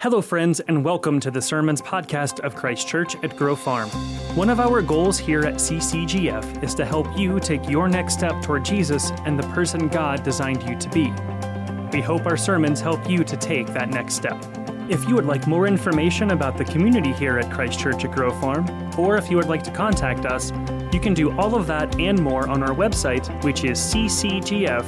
Hello, 0.00 0.22
friends, 0.22 0.60
and 0.60 0.84
welcome 0.84 1.18
to 1.18 1.28
the 1.28 1.42
Sermons 1.42 1.82
podcast 1.82 2.38
of 2.44 2.54
Christ 2.54 2.86
Church 2.86 3.16
at 3.24 3.36
Grove 3.36 3.58
Farm. 3.58 3.88
One 4.36 4.48
of 4.48 4.60
our 4.60 4.80
goals 4.80 5.18
here 5.18 5.40
at 5.40 5.54
CCGF 5.54 6.62
is 6.62 6.72
to 6.76 6.84
help 6.84 7.08
you 7.18 7.40
take 7.40 7.68
your 7.68 7.88
next 7.88 8.14
step 8.14 8.40
toward 8.40 8.64
Jesus 8.64 9.10
and 9.26 9.36
the 9.36 9.42
person 9.48 9.88
God 9.88 10.22
designed 10.22 10.62
you 10.62 10.78
to 10.78 10.88
be. 10.90 11.12
We 11.92 12.00
hope 12.00 12.26
our 12.26 12.36
sermons 12.36 12.80
help 12.80 13.10
you 13.10 13.24
to 13.24 13.36
take 13.36 13.66
that 13.72 13.90
next 13.90 14.14
step. 14.14 14.40
If 14.88 15.04
you 15.08 15.16
would 15.16 15.26
like 15.26 15.48
more 15.48 15.66
information 15.66 16.30
about 16.30 16.56
the 16.56 16.64
community 16.64 17.12
here 17.12 17.36
at 17.36 17.52
Christ 17.52 17.80
Church 17.80 18.04
at 18.04 18.12
Grove 18.12 18.40
Farm, 18.40 18.70
or 18.96 19.16
if 19.16 19.28
you 19.28 19.36
would 19.36 19.48
like 19.48 19.64
to 19.64 19.72
contact 19.72 20.26
us, 20.26 20.52
you 20.92 21.00
can 21.00 21.12
do 21.12 21.36
all 21.36 21.56
of 21.56 21.66
that 21.66 21.98
and 21.98 22.22
more 22.22 22.48
on 22.48 22.62
our 22.62 22.72
website, 22.72 23.26
which 23.42 23.64
is 23.64 23.80
ccgf.org. 23.80 24.78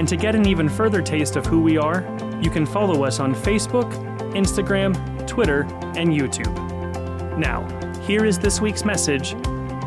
And 0.00 0.08
to 0.08 0.16
get 0.16 0.34
an 0.34 0.46
even 0.46 0.66
further 0.66 1.02
taste 1.02 1.36
of 1.36 1.44
who 1.44 1.60
we 1.60 1.76
are, 1.76 2.00
you 2.40 2.48
can 2.48 2.64
follow 2.64 3.04
us 3.04 3.20
on 3.20 3.34
Facebook, 3.34 3.92
Instagram, 4.32 4.94
Twitter, 5.26 5.64
and 5.94 6.08
YouTube. 6.08 7.36
Now, 7.36 7.68
here 8.06 8.24
is 8.24 8.38
this 8.38 8.62
week's 8.62 8.82
message 8.82 9.34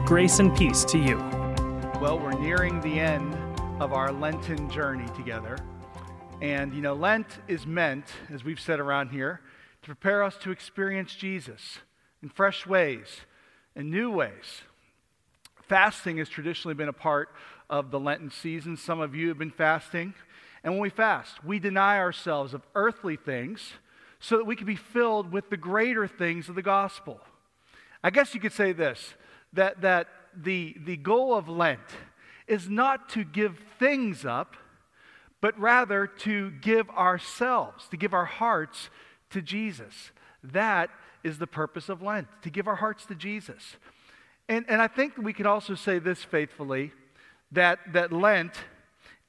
Grace 0.06 0.38
and 0.38 0.56
peace 0.56 0.86
to 0.86 1.00
you. 1.00 1.18
Well, 2.00 2.20
we're 2.20 2.40
nearing 2.40 2.80
the 2.82 3.00
end 3.00 3.34
of 3.82 3.92
our 3.92 4.12
Lenten 4.12 4.70
journey 4.70 5.08
together. 5.16 5.58
And, 6.44 6.76
you 6.76 6.84
know, 6.84 6.94
Lent 6.94 7.40
is 7.48 7.66
meant, 7.66 8.06
as 8.32 8.44
we've 8.44 8.60
said 8.60 8.80
around 8.80 9.10
here, 9.10 9.42
to 9.82 9.88
prepare 9.88 10.22
us 10.22 10.38
to 10.44 10.52
experience 10.52 11.16
Jesus 11.16 11.80
in 12.22 12.30
fresh 12.30 12.68
ways, 12.68 13.22
in 13.76 13.90
new 13.90 14.12
ways. 14.12 14.62
Fasting 15.74 16.18
has 16.18 16.30
traditionally 16.30 16.76
been 16.76 16.88
a 16.88 16.94
part 16.94 17.30
of 17.68 17.90
the 17.90 18.00
Lenten 18.00 18.30
season. 18.30 18.78
Some 18.78 19.00
of 19.00 19.16
you 19.16 19.30
have 19.30 19.40
been 19.40 19.50
fasting. 19.50 20.14
And 20.64 20.74
when 20.74 20.82
we 20.84 20.92
fast, 20.92 21.44
we 21.44 21.58
deny 21.58 21.98
ourselves 21.98 22.54
of 22.54 22.62
earthly 22.76 23.16
things 23.16 23.74
so 24.20 24.38
that 24.38 24.46
we 24.46 24.56
can 24.56 24.68
be 24.68 24.76
filled 24.76 25.32
with 25.32 25.50
the 25.50 25.58
greater 25.58 26.08
things 26.08 26.48
of 26.48 26.54
the 26.54 26.62
gospel. 26.62 27.20
I 28.04 28.12
guess 28.12 28.36
you 28.36 28.40
could 28.40 28.52
say 28.52 28.72
this 28.72 29.16
that, 29.54 29.82
that 29.82 30.10
the, 30.38 30.78
the 30.86 30.98
goal 30.98 31.34
of 31.34 31.50
Lent 31.50 31.80
is 32.48 32.70
not 32.70 33.10
to 33.10 33.24
give 33.24 33.58
things 33.80 34.26
up, 34.26 34.56
but 35.42 35.60
rather 35.60 36.06
to 36.06 36.52
give 36.52 36.88
ourselves, 36.92 37.88
to 37.88 37.98
give 37.98 38.14
our 38.14 38.26
hearts 38.26 38.92
to 39.32 39.42
Jesus. 39.42 40.12
That 40.44 40.92
is 41.24 41.40
the 41.40 41.48
purpose 41.48 41.90
of 41.90 42.04
Lent, 42.04 42.28
to 42.44 42.52
give 42.52 42.68
our 42.68 42.76
hearts 42.76 43.08
to 43.08 43.16
Jesus. 43.16 43.78
And, 44.50 44.66
and 44.68 44.82
I 44.82 44.88
think 44.88 45.18
we 45.18 45.34
can 45.34 45.46
also 45.46 45.76
say 45.76 46.00
this 46.00 46.24
faithfully 46.24 46.92
that, 47.52 47.80
that 47.94 48.12
Lent 48.12 48.54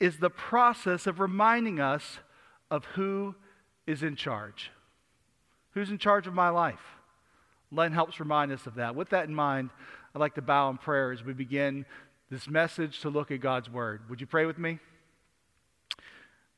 is 0.00 0.18
the 0.18 0.30
process 0.30 1.06
of 1.06 1.20
reminding 1.20 1.80
us 1.80 2.18
of 2.70 2.84
who 2.86 3.34
is 3.86 4.02
in 4.02 4.16
charge. 4.16 4.70
Who's 5.72 5.90
in 5.90 5.98
charge 5.98 6.26
of 6.26 6.34
my 6.34 6.48
life? 6.48 6.80
Lent 7.70 7.94
helps 7.94 8.20
remind 8.20 8.52
us 8.52 8.66
of 8.66 8.76
that. 8.76 8.94
With 8.94 9.10
that 9.10 9.26
in 9.26 9.34
mind, 9.34 9.70
I'd 10.14 10.20
like 10.20 10.34
to 10.34 10.42
bow 10.42 10.70
in 10.70 10.78
prayer 10.78 11.12
as 11.12 11.24
we 11.24 11.32
begin 11.32 11.84
this 12.30 12.48
message 12.48 13.00
to 13.00 13.10
look 13.10 13.30
at 13.30 13.40
God's 13.40 13.68
Word. 13.68 14.08
Would 14.08 14.20
you 14.20 14.26
pray 14.26 14.46
with 14.46 14.58
me? 14.58 14.78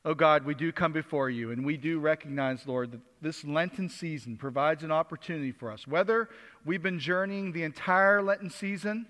Oh 0.07 0.13
God, 0.13 0.45
we 0.45 0.55
do 0.55 0.71
come 0.71 0.93
before 0.93 1.29
you, 1.29 1.51
and 1.51 1.65
we 1.65 1.75
do 1.75 1.99
recognize, 1.99 2.65
Lord, 2.65 2.93
that 2.93 3.01
this 3.21 3.43
Lenten 3.43 3.89
season 3.89 4.37
provides 4.37 4.85
an 4.85 4.89
opportunity 4.89 5.51
for 5.51 5.69
us. 5.69 5.85
Whether 5.85 6.29
we've 6.63 6.81
been 6.81 6.97
journeying 6.97 7.51
the 7.51 7.63
entire 7.63 8.23
Lenten 8.23 8.49
season, 8.49 9.05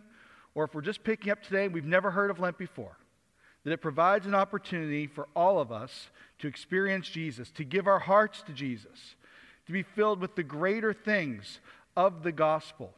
or 0.56 0.64
if 0.64 0.74
we're 0.74 0.82
just 0.82 1.04
picking 1.04 1.32
up 1.32 1.44
today, 1.44 1.66
and 1.66 1.74
we've 1.76 1.86
never 1.86 2.10
heard 2.10 2.32
of 2.32 2.40
Lent 2.40 2.58
before 2.58 2.98
that 3.64 3.72
it 3.72 3.78
provides 3.78 4.26
an 4.26 4.34
opportunity 4.34 5.06
for 5.06 5.28
all 5.36 5.60
of 5.60 5.72
us 5.72 6.10
to 6.40 6.48
experience 6.48 7.08
Jesus, 7.08 7.52
to 7.52 7.64
give 7.64 7.86
our 7.86 8.00
hearts 8.00 8.42
to 8.42 8.52
Jesus, 8.52 9.16
to 9.68 9.72
be 9.72 9.84
filled 9.84 10.20
with 10.20 10.36
the 10.36 10.42
greater 10.42 10.94
things 10.94 11.60
of 11.96 12.24
the 12.24 12.32
gospel. 12.32 12.92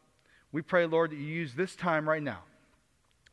We 0.53 0.61
pray, 0.61 0.86
Lord, 0.86 1.11
that 1.11 1.17
you 1.17 1.25
use 1.25 1.53
this 1.53 1.75
time 1.75 2.08
right 2.08 2.23
now 2.23 2.44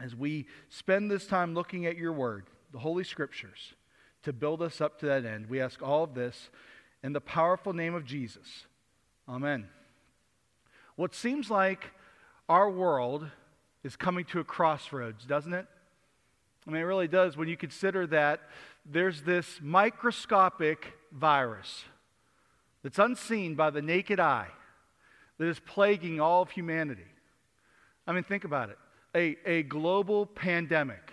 as 0.01 0.17
we 0.17 0.47
spend 0.71 1.09
this 1.09 1.29
time 1.29 1.55
looking 1.55 1.87
at 1.87 1.97
your 1.97 2.13
word, 2.13 2.47
the 2.73 2.81
Holy 2.81 3.05
Scriptures, 3.05 3.75
to 4.27 4.33
build 4.33 4.61
us 4.61 4.81
up 4.81 4.99
to 4.99 5.07
that 5.07 5.25
end. 5.25 5.49
We 5.49 5.61
ask 5.61 5.81
all 5.81 6.03
of 6.03 6.15
this 6.15 6.51
in 7.05 7.13
the 7.13 7.21
powerful 7.21 7.73
name 7.73 7.95
of 7.95 8.05
Jesus. 8.05 8.67
Amen. 9.29 9.69
What 10.97 11.15
seems 11.15 11.49
like 11.49 11.93
our 12.49 12.69
world 12.69 13.29
is 13.85 13.95
coming 13.95 14.25
to 14.27 14.41
a 14.41 14.45
crossroads, 14.45 15.25
doesn't 15.27 15.55
it? 15.55 15.65
I 16.67 16.71
mean, 16.73 16.83
it 16.83 16.87
really 16.87 17.07
does 17.07 17.37
when 17.37 17.47
you 17.47 17.57
consider 17.57 18.05
that 18.09 18.41
there's 18.85 19.23
this 19.23 19.61
microscopic 19.63 20.95
virus 21.13 21.85
that's 22.83 22.99
unseen 22.99 23.55
by 23.55 23.71
the 23.71 23.81
naked 23.81 24.19
eye 24.19 24.49
that 25.39 25.47
is 25.47 25.61
plaguing 25.61 26.21
all 26.21 26.43
of 26.43 26.51
humanity. 26.51 27.07
I 28.09 28.13
mean, 28.13 28.25
think 28.25 28.43
about 28.43 28.71
it 28.71 28.79
a, 29.15 29.37
a 29.47 29.63
global 29.63 30.27
pandemic, 30.27 31.13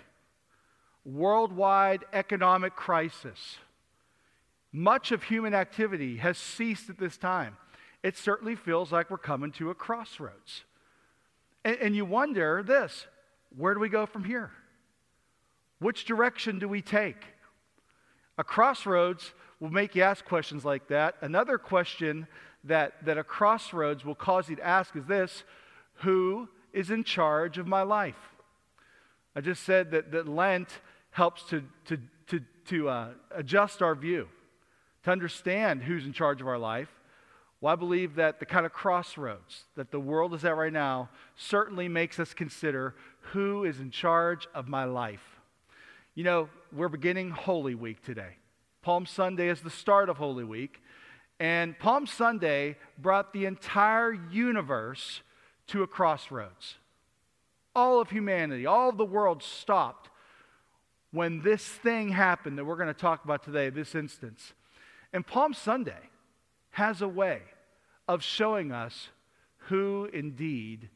worldwide 1.05 2.05
economic 2.13 2.75
crisis. 2.75 3.57
Much 4.71 5.11
of 5.11 5.23
human 5.23 5.53
activity 5.53 6.17
has 6.17 6.37
ceased 6.37 6.89
at 6.89 6.97
this 6.97 7.17
time. 7.17 7.57
It 8.01 8.17
certainly 8.17 8.55
feels 8.55 8.91
like 8.91 9.09
we're 9.09 9.17
coming 9.17 9.51
to 9.53 9.69
a 9.69 9.75
crossroads. 9.75 10.63
And, 11.63 11.77
and 11.77 11.95
you 11.95 12.05
wonder 12.05 12.63
this 12.63 13.07
where 13.55 13.73
do 13.73 13.79
we 13.79 13.89
go 13.89 14.05
from 14.05 14.23
here? 14.23 14.51
Which 15.79 16.05
direction 16.05 16.59
do 16.59 16.67
we 16.67 16.81
take? 16.81 17.17
A 18.37 18.43
crossroads 18.43 19.33
will 19.59 19.69
make 19.69 19.95
you 19.95 20.01
ask 20.01 20.25
questions 20.25 20.65
like 20.65 20.87
that. 20.87 21.15
Another 21.21 21.57
question 21.57 22.27
that, 22.63 23.05
that 23.05 23.17
a 23.17 23.23
crossroads 23.23 24.03
will 24.03 24.15
cause 24.15 24.49
you 24.49 24.55
to 24.55 24.65
ask 24.65 24.95
is 24.95 25.05
this 25.05 25.43
Who 25.97 26.49
is 26.71 26.89
in 26.89 27.03
charge 27.03 27.57
of 27.57 27.67
my 27.67 27.83
life? 27.83 28.33
I 29.35 29.41
just 29.41 29.63
said 29.63 29.91
that, 29.91 30.11
that 30.11 30.27
Lent 30.27 30.79
helps 31.13 31.43
to, 31.43 31.63
to, 31.85 31.97
to, 32.27 32.41
to 32.65 32.89
uh, 32.89 33.09
adjust 33.31 33.81
our 33.81 33.95
view, 33.95 34.27
to 35.03 35.11
understand 35.11 35.83
who's 35.83 36.05
in 36.05 36.11
charge 36.11 36.41
of 36.41 36.47
our 36.47 36.57
life. 36.57 36.89
Well, 37.61 37.71
I 37.71 37.75
believe 37.77 38.15
that 38.15 38.39
the 38.39 38.45
kind 38.45 38.65
of 38.65 38.73
crossroads 38.73 39.63
that 39.75 39.91
the 39.91 39.99
world 39.99 40.33
is 40.33 40.43
at 40.43 40.57
right 40.57 40.73
now 40.73 41.09
certainly 41.37 41.87
makes 41.87 42.19
us 42.19 42.33
consider 42.33 42.95
who 43.31 43.63
is 43.63 43.79
in 43.79 43.91
charge 43.91 44.47
of 44.53 44.67
my 44.67 44.83
life. 44.83 45.39
You 46.15 46.23
know, 46.23 46.49
we're 46.75 46.89
beginning 46.89 47.29
Holy 47.29 47.75
Week 47.75 48.03
today. 48.03 48.37
Palm 48.81 49.05
Sunday 49.05 49.49
is 49.49 49.61
the 49.61 49.69
start 49.69 50.09
of 50.09 50.17
Holy 50.17 50.43
Week. 50.43 50.81
And 51.39 51.77
Palm 51.77 52.07
Sunday 52.07 52.75
brought 52.97 53.33
the 53.33 53.45
entire 53.45 54.13
universe 54.13 55.21
to 55.67 55.83
a 55.83 55.87
crossroads. 55.87 56.75
All 57.75 58.01
of 58.01 58.09
humanity, 58.09 58.65
all 58.65 58.89
of 58.89 58.97
the 58.97 59.05
world 59.05 59.41
stopped 59.41 60.09
when 61.13 61.41
this 61.41 61.63
thing 61.65 62.09
happened 62.09 62.57
that 62.57 62.65
we're 62.65 62.75
going 62.75 62.87
to 62.87 62.93
talk 62.93 63.23
about 63.23 63.43
today, 63.43 63.69
this 63.69 63.95
instance. 63.95 64.51
And 65.13 65.25
Palm 65.25 65.53
Sunday 65.53 66.09
has 66.71 67.01
a 67.01 67.07
way 67.07 67.41
of 68.09 68.21
showing 68.21 68.73
us 68.73 69.07
who 69.69 70.09
indeed 70.11 70.89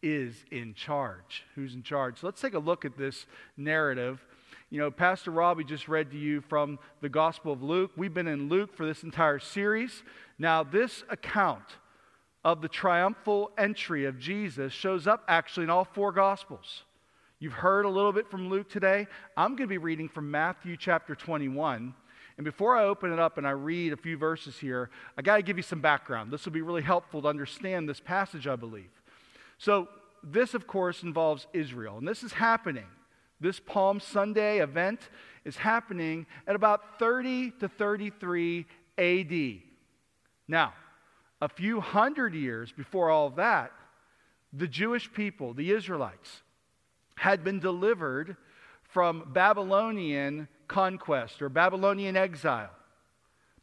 is 0.00 0.44
in 0.52 0.74
charge. 0.74 1.44
Who's 1.56 1.74
in 1.74 1.82
charge? 1.82 2.20
So 2.20 2.28
let's 2.28 2.40
take 2.40 2.54
a 2.54 2.60
look 2.60 2.84
at 2.84 2.96
this 2.96 3.26
narrative 3.56 4.24
you 4.72 4.78
know, 4.78 4.90
Pastor 4.90 5.30
Robbie 5.30 5.64
just 5.64 5.86
read 5.86 6.10
to 6.12 6.16
you 6.16 6.40
from 6.40 6.78
the 7.02 7.10
Gospel 7.10 7.52
of 7.52 7.62
Luke. 7.62 7.90
We've 7.94 8.14
been 8.14 8.26
in 8.26 8.48
Luke 8.48 8.74
for 8.74 8.86
this 8.86 9.02
entire 9.02 9.38
series. 9.38 10.02
Now, 10.38 10.62
this 10.62 11.04
account 11.10 11.76
of 12.42 12.62
the 12.62 12.68
triumphal 12.68 13.50
entry 13.58 14.06
of 14.06 14.18
Jesus 14.18 14.72
shows 14.72 15.06
up 15.06 15.24
actually 15.28 15.64
in 15.64 15.70
all 15.70 15.84
four 15.84 16.10
Gospels. 16.10 16.84
You've 17.42 17.54
heard 17.54 17.86
a 17.86 17.90
little 17.90 18.12
bit 18.12 18.30
from 18.30 18.48
Luke 18.48 18.68
today. 18.70 19.08
I'm 19.36 19.56
going 19.56 19.66
to 19.66 19.66
be 19.66 19.76
reading 19.76 20.08
from 20.08 20.30
Matthew 20.30 20.76
chapter 20.76 21.16
21. 21.16 21.92
And 22.36 22.44
before 22.44 22.76
I 22.76 22.84
open 22.84 23.12
it 23.12 23.18
up 23.18 23.36
and 23.36 23.44
I 23.44 23.50
read 23.50 23.92
a 23.92 23.96
few 23.96 24.16
verses 24.16 24.56
here, 24.56 24.90
I 25.18 25.22
got 25.22 25.38
to 25.38 25.42
give 25.42 25.56
you 25.56 25.64
some 25.64 25.80
background. 25.80 26.32
This 26.32 26.44
will 26.44 26.52
be 26.52 26.62
really 26.62 26.82
helpful 26.82 27.20
to 27.20 27.26
understand 27.26 27.88
this 27.88 27.98
passage, 27.98 28.46
I 28.46 28.54
believe. 28.54 28.92
So, 29.58 29.88
this, 30.22 30.54
of 30.54 30.68
course, 30.68 31.02
involves 31.02 31.48
Israel. 31.52 31.98
And 31.98 32.06
this 32.06 32.22
is 32.22 32.32
happening 32.32 32.86
this 33.40 33.58
Palm 33.58 33.98
Sunday 33.98 34.60
event 34.60 35.00
is 35.44 35.56
happening 35.56 36.26
at 36.46 36.54
about 36.54 37.00
30 37.00 37.50
to 37.58 37.68
33 37.68 38.66
AD. 38.98 39.62
Now, 40.46 40.74
a 41.40 41.48
few 41.48 41.80
hundred 41.80 42.34
years 42.36 42.70
before 42.70 43.10
all 43.10 43.26
of 43.26 43.34
that, 43.34 43.72
the 44.52 44.68
Jewish 44.68 45.12
people, 45.12 45.54
the 45.54 45.72
Israelites, 45.72 46.42
had 47.16 47.44
been 47.44 47.60
delivered 47.60 48.36
from 48.82 49.30
Babylonian 49.32 50.48
conquest 50.68 51.42
or 51.42 51.48
Babylonian 51.48 52.16
exile. 52.16 52.70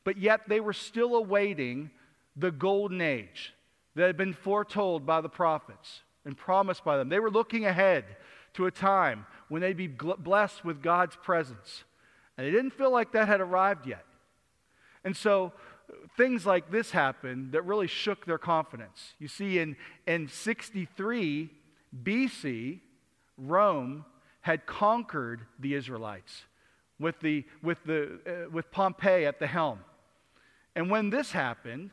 But 0.03 0.17
yet 0.17 0.47
they 0.47 0.59
were 0.59 0.73
still 0.73 1.15
awaiting 1.15 1.91
the 2.35 2.51
golden 2.51 3.01
age 3.01 3.53
that 3.95 4.07
had 4.07 4.17
been 4.17 4.33
foretold 4.33 5.05
by 5.05 5.21
the 5.21 5.29
prophets 5.29 6.01
and 6.25 6.37
promised 6.37 6.83
by 6.83 6.97
them. 6.97 7.09
They 7.09 7.19
were 7.19 7.31
looking 7.31 7.65
ahead 7.65 8.05
to 8.53 8.65
a 8.65 8.71
time 8.71 9.25
when 9.49 9.61
they'd 9.61 9.77
be 9.77 9.87
blessed 9.87 10.63
with 10.63 10.81
God's 10.81 11.15
presence. 11.15 11.83
And 12.37 12.47
they 12.47 12.51
didn't 12.51 12.71
feel 12.71 12.91
like 12.91 13.11
that 13.11 13.27
had 13.27 13.41
arrived 13.41 13.85
yet. 13.85 14.05
And 15.03 15.15
so 15.15 15.53
things 16.17 16.45
like 16.45 16.71
this 16.71 16.91
happened 16.91 17.51
that 17.53 17.63
really 17.63 17.87
shook 17.87 18.25
their 18.25 18.37
confidence. 18.37 19.13
You 19.19 19.27
see, 19.27 19.59
in, 19.59 19.75
in 20.07 20.27
63 20.27 21.49
BC, 22.03 22.79
Rome 23.39 24.05
had 24.41 24.65
conquered 24.65 25.45
the 25.59 25.73
Israelites 25.73 26.43
with, 26.99 27.19
the, 27.21 27.45
with, 27.63 27.83
the, 27.85 28.19
uh, 28.27 28.49
with 28.49 28.71
Pompey 28.71 29.25
at 29.25 29.39
the 29.39 29.47
helm. 29.47 29.79
And 30.75 30.89
when 30.89 31.09
this 31.09 31.31
happened, 31.31 31.91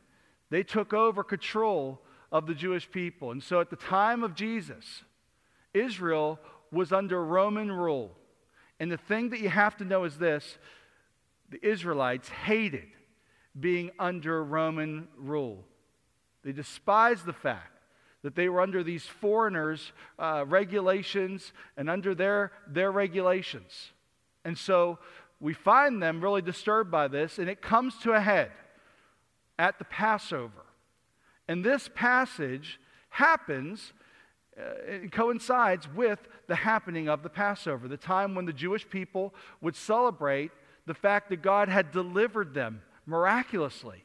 they 0.51 0.63
took 0.63 0.93
over 0.93 1.25
control 1.25 2.01
of 2.31 2.47
the 2.47 2.55
Jewish 2.55 2.91
people. 2.91 3.31
And 3.31 3.43
so 3.43 3.61
at 3.61 3.71
the 3.71 3.77
time 3.77 4.23
of 4.23 4.35
Jesus, 4.35 5.03
Israel 5.73 6.39
was 6.71 6.93
under 6.93 7.25
Roman 7.25 7.71
rule. 7.71 8.17
And 8.79 8.91
the 8.91 8.97
thing 8.97 9.31
that 9.31 9.41
you 9.41 9.49
have 9.49 9.77
to 9.79 9.85
know 9.85 10.05
is 10.05 10.19
this 10.19 10.59
the 11.49 11.65
Israelites 11.67 12.29
hated 12.29 12.89
being 13.59 13.91
under 13.99 14.43
Roman 14.45 15.09
rule. 15.17 15.65
They 16.45 16.53
despised 16.53 17.25
the 17.25 17.33
fact 17.33 17.75
that 18.26 18.34
they 18.34 18.49
were 18.49 18.61
under 18.61 18.82
these 18.82 19.05
foreigners' 19.05 19.93
uh, 20.19 20.44
regulations 20.49 21.52
and 21.76 21.88
under 21.88 22.12
their, 22.12 22.50
their 22.67 22.90
regulations. 22.90 23.93
And 24.44 24.58
so 24.58 24.99
we 25.38 25.52
find 25.52 26.02
them 26.02 26.20
really 26.20 26.43
disturbed 26.43 26.90
by 26.90 27.06
this, 27.06 27.38
and 27.38 27.49
it 27.49 27.62
comes 27.62 27.96
to 27.99 28.14
a 28.14 28.20
head 28.20 28.50
at 29.61 29.78
the 29.78 29.84
Passover. 29.84 30.67
And 31.46 31.64
this 31.64 31.88
passage 31.94 32.81
happens, 33.11 33.93
uh, 34.58 35.05
it 35.05 35.12
coincides 35.12 35.87
with 35.94 36.19
the 36.49 36.56
happening 36.56 37.08
of 37.08 37.23
the 37.23 37.31
Passover, 37.31 37.87
the 37.87 37.96
time 37.96 38.34
when 38.34 38.44
the 38.44 38.52
Jewish 38.52 38.90
people 38.90 39.32
would 39.61 39.76
celebrate 39.76 40.50
the 40.84 40.94
fact 40.94 41.28
that 41.28 41.43
God 41.43 41.69
had 41.69 41.93
delivered 41.93 42.55
them 42.55 42.82
miraculously 43.06 44.05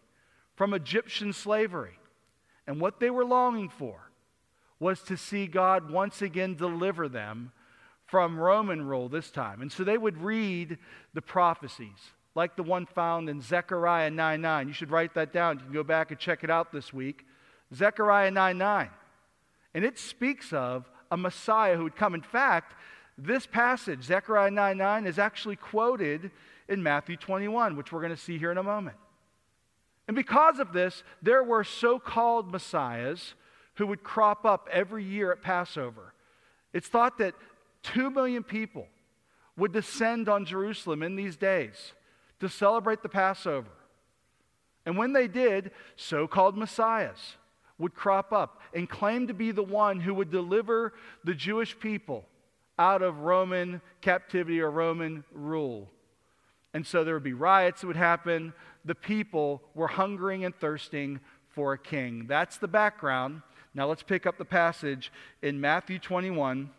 from 0.53 0.75
Egyptian 0.75 1.33
slavery. 1.33 1.97
And 2.67 2.79
what 2.79 2.99
they 2.99 3.09
were 3.09 3.25
longing 3.25 3.69
for 3.69 4.10
was 4.81 4.99
to 5.03 5.15
see 5.15 5.45
God 5.45 5.91
once 5.91 6.23
again 6.23 6.55
deliver 6.55 7.07
them 7.07 7.51
from 8.07 8.37
Roman 8.37 8.81
rule 8.81 9.07
this 9.07 9.29
time. 9.29 9.61
And 9.61 9.71
so 9.71 9.83
they 9.83 9.97
would 9.97 10.17
read 10.17 10.79
the 11.13 11.21
prophecies, 11.21 11.99
like 12.33 12.55
the 12.55 12.63
one 12.63 12.87
found 12.87 13.29
in 13.29 13.41
Zechariah 13.41 14.09
9 14.09 14.41
9. 14.41 14.67
You 14.67 14.73
should 14.73 14.89
write 14.89 15.13
that 15.13 15.31
down. 15.31 15.59
You 15.59 15.65
can 15.65 15.73
go 15.73 15.83
back 15.83 16.09
and 16.09 16.19
check 16.19 16.43
it 16.43 16.49
out 16.49 16.73
this 16.73 16.91
week. 16.91 17.27
Zechariah 17.73 18.31
9 18.31 18.57
9. 18.57 18.89
And 19.75 19.85
it 19.85 19.99
speaks 19.99 20.51
of 20.51 20.89
a 21.11 21.15
Messiah 21.15 21.77
who 21.77 21.83
would 21.83 21.95
come. 21.95 22.15
In 22.15 22.23
fact, 22.23 22.73
this 23.19 23.45
passage, 23.45 24.03
Zechariah 24.03 24.49
9 24.49 24.77
9, 24.79 25.05
is 25.05 25.19
actually 25.19 25.57
quoted 25.57 26.31
in 26.67 26.81
Matthew 26.81 27.17
21, 27.17 27.77
which 27.77 27.91
we're 27.91 28.01
going 28.01 28.15
to 28.15 28.17
see 28.17 28.39
here 28.39 28.51
in 28.51 28.57
a 28.57 28.63
moment. 28.63 28.97
And 30.07 30.15
because 30.15 30.57
of 30.57 30.73
this, 30.73 31.03
there 31.21 31.43
were 31.43 31.63
so 31.63 31.99
called 31.99 32.51
messiahs 32.51 33.35
who 33.81 33.87
would 33.87 34.03
crop 34.03 34.45
up 34.45 34.69
every 34.71 35.03
year 35.03 35.31
at 35.31 35.41
Passover. 35.41 36.13
It's 36.71 36.87
thought 36.87 37.17
that 37.17 37.33
2 37.81 38.11
million 38.11 38.43
people 38.43 38.85
would 39.57 39.71
descend 39.71 40.29
on 40.29 40.45
Jerusalem 40.45 41.01
in 41.01 41.15
these 41.15 41.35
days 41.35 41.93
to 42.41 42.47
celebrate 42.47 43.01
the 43.01 43.09
Passover. 43.09 43.71
And 44.85 44.99
when 44.99 45.13
they 45.13 45.27
did, 45.27 45.71
so 45.95 46.27
called 46.27 46.55
messiahs 46.55 47.37
would 47.79 47.95
crop 47.95 48.31
up 48.31 48.61
and 48.71 48.87
claim 48.87 49.25
to 49.25 49.33
be 49.33 49.49
the 49.49 49.63
one 49.63 49.99
who 49.99 50.13
would 50.13 50.29
deliver 50.29 50.93
the 51.23 51.33
Jewish 51.33 51.79
people 51.79 52.27
out 52.77 53.01
of 53.01 53.21
Roman 53.21 53.81
captivity 53.99 54.61
or 54.61 54.69
Roman 54.69 55.23
rule. 55.33 55.89
And 56.75 56.85
so 56.85 57.03
there 57.03 57.15
would 57.15 57.23
be 57.23 57.33
riots 57.33 57.81
that 57.81 57.87
would 57.87 57.95
happen. 57.95 58.53
The 58.85 58.93
people 58.93 59.63
were 59.73 59.87
hungering 59.87 60.45
and 60.45 60.55
thirsting 60.55 61.19
for 61.49 61.73
a 61.73 61.79
king. 61.79 62.27
That's 62.27 62.57
the 62.57 62.67
background. 62.67 63.41
Now 63.73 63.87
let's 63.87 64.03
pick 64.03 64.25
up 64.25 64.37
the 64.37 64.45
passage 64.45 65.11
in 65.41 65.61
Matthew 65.61 65.97
21, 65.99 66.69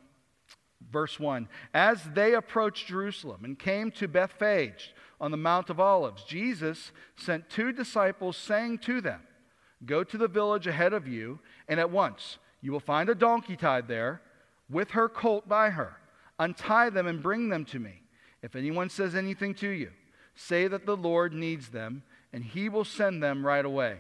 verse 0.91 1.19
1. 1.19 1.49
As 1.73 2.03
they 2.15 2.35
approached 2.35 2.89
Jerusalem 2.89 3.45
and 3.45 3.59
came 3.59 3.91
to 3.93 4.09
Bethphage 4.09 4.95
on 5.21 5.31
the 5.31 5.37
Mount 5.37 5.71
of 5.71 5.81
Olives, 5.81 6.25
Jesus 6.25 6.93
sent 7.17 7.49
two 7.49 7.73
disciples, 7.73 8.37
saying 8.37 8.79
to 8.79 9.01
them, 9.01 9.21
Go 9.85 10.05
to 10.05 10.19
the 10.19 10.29
village 10.29 10.67
ahead 10.67 10.93
of 10.93 11.09
you, 11.09 11.41
and 11.67 11.81
at 11.81 11.91
once 11.91 12.39
you 12.61 12.73
will 12.73 12.81
find 12.81 13.09
a 13.09 13.15
donkey 13.15 13.57
tied 13.57 13.89
there, 13.89 14.21
with 14.71 14.91
her 14.93 15.09
colt 15.09 15.49
by 15.49 15.71
her. 15.71 15.97
Untie 16.39 16.91
them 16.91 17.07
and 17.07 17.23
bring 17.23 17.49
them 17.49 17.65
to 17.67 17.79
me. 17.79 18.03
If 18.43 18.57
anyone 18.57 18.89
says 18.89 19.15
anything 19.15 19.55
to 19.57 19.69
you, 19.69 19.91
say 20.35 20.69
that 20.69 20.87
the 20.87 20.97
Lord 20.97 21.33
needs 21.33 21.69
them, 21.69 22.03
and 22.33 22.45
he 22.45 22.69
will 22.69 22.85
send 22.85 23.23
them 23.23 23.45
right 23.45 23.65
away. 23.65 23.99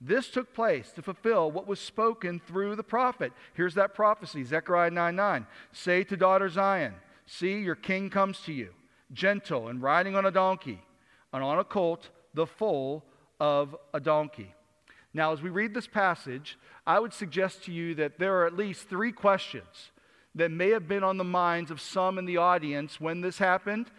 This 0.00 0.28
took 0.28 0.52
place 0.52 0.90
to 0.92 1.02
fulfill 1.02 1.50
what 1.50 1.66
was 1.66 1.80
spoken 1.80 2.40
through 2.40 2.76
the 2.76 2.82
prophet. 2.82 3.32
Here's 3.54 3.74
that 3.74 3.94
prophecy 3.94 4.44
Zechariah 4.44 4.90
9 4.90 5.16
9. 5.16 5.46
Say 5.72 6.04
to 6.04 6.16
daughter 6.16 6.48
Zion, 6.48 6.94
See, 7.26 7.58
your 7.60 7.74
king 7.74 8.10
comes 8.10 8.40
to 8.40 8.52
you, 8.52 8.70
gentle 9.12 9.68
and 9.68 9.80
riding 9.80 10.14
on 10.14 10.26
a 10.26 10.30
donkey, 10.30 10.82
and 11.32 11.42
on 11.42 11.58
a 11.58 11.64
colt, 11.64 12.10
the 12.34 12.46
foal 12.46 13.04
of 13.40 13.74
a 13.94 14.00
donkey. 14.00 14.54
Now, 15.14 15.32
as 15.32 15.40
we 15.40 15.50
read 15.50 15.72
this 15.72 15.86
passage, 15.86 16.58
I 16.86 16.98
would 16.98 17.14
suggest 17.14 17.64
to 17.64 17.72
you 17.72 17.94
that 17.94 18.18
there 18.18 18.36
are 18.40 18.46
at 18.46 18.56
least 18.56 18.88
three 18.88 19.12
questions 19.12 19.92
that 20.34 20.50
may 20.50 20.70
have 20.70 20.88
been 20.88 21.04
on 21.04 21.16
the 21.16 21.24
minds 21.24 21.70
of 21.70 21.80
some 21.80 22.18
in 22.18 22.26
the 22.26 22.36
audience 22.36 23.00
when 23.00 23.20
this 23.20 23.38
happened, 23.38 23.90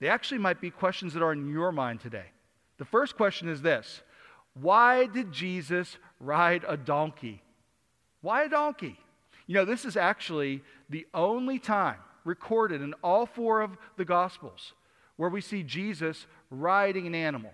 they 0.00 0.08
actually 0.08 0.38
might 0.38 0.60
be 0.60 0.70
questions 0.70 1.14
that 1.14 1.22
are 1.22 1.32
in 1.32 1.48
your 1.48 1.72
mind 1.72 2.00
today. 2.00 2.26
The 2.78 2.84
first 2.84 3.16
question 3.16 3.48
is 3.48 3.62
this 3.62 4.02
Why 4.60 5.06
did 5.06 5.32
Jesus 5.32 5.96
ride 6.20 6.64
a 6.66 6.76
donkey? 6.76 7.42
Why 8.20 8.44
a 8.44 8.48
donkey? 8.48 8.98
You 9.46 9.54
know, 9.54 9.64
this 9.64 9.84
is 9.84 9.96
actually 9.96 10.62
the 10.90 11.06
only 11.14 11.58
time 11.58 11.98
recorded 12.24 12.82
in 12.82 12.94
all 13.02 13.26
four 13.26 13.60
of 13.60 13.76
the 13.96 14.04
Gospels 14.04 14.72
where 15.16 15.30
we 15.30 15.40
see 15.40 15.62
Jesus 15.62 16.26
riding 16.50 17.06
an 17.06 17.14
animal. 17.14 17.52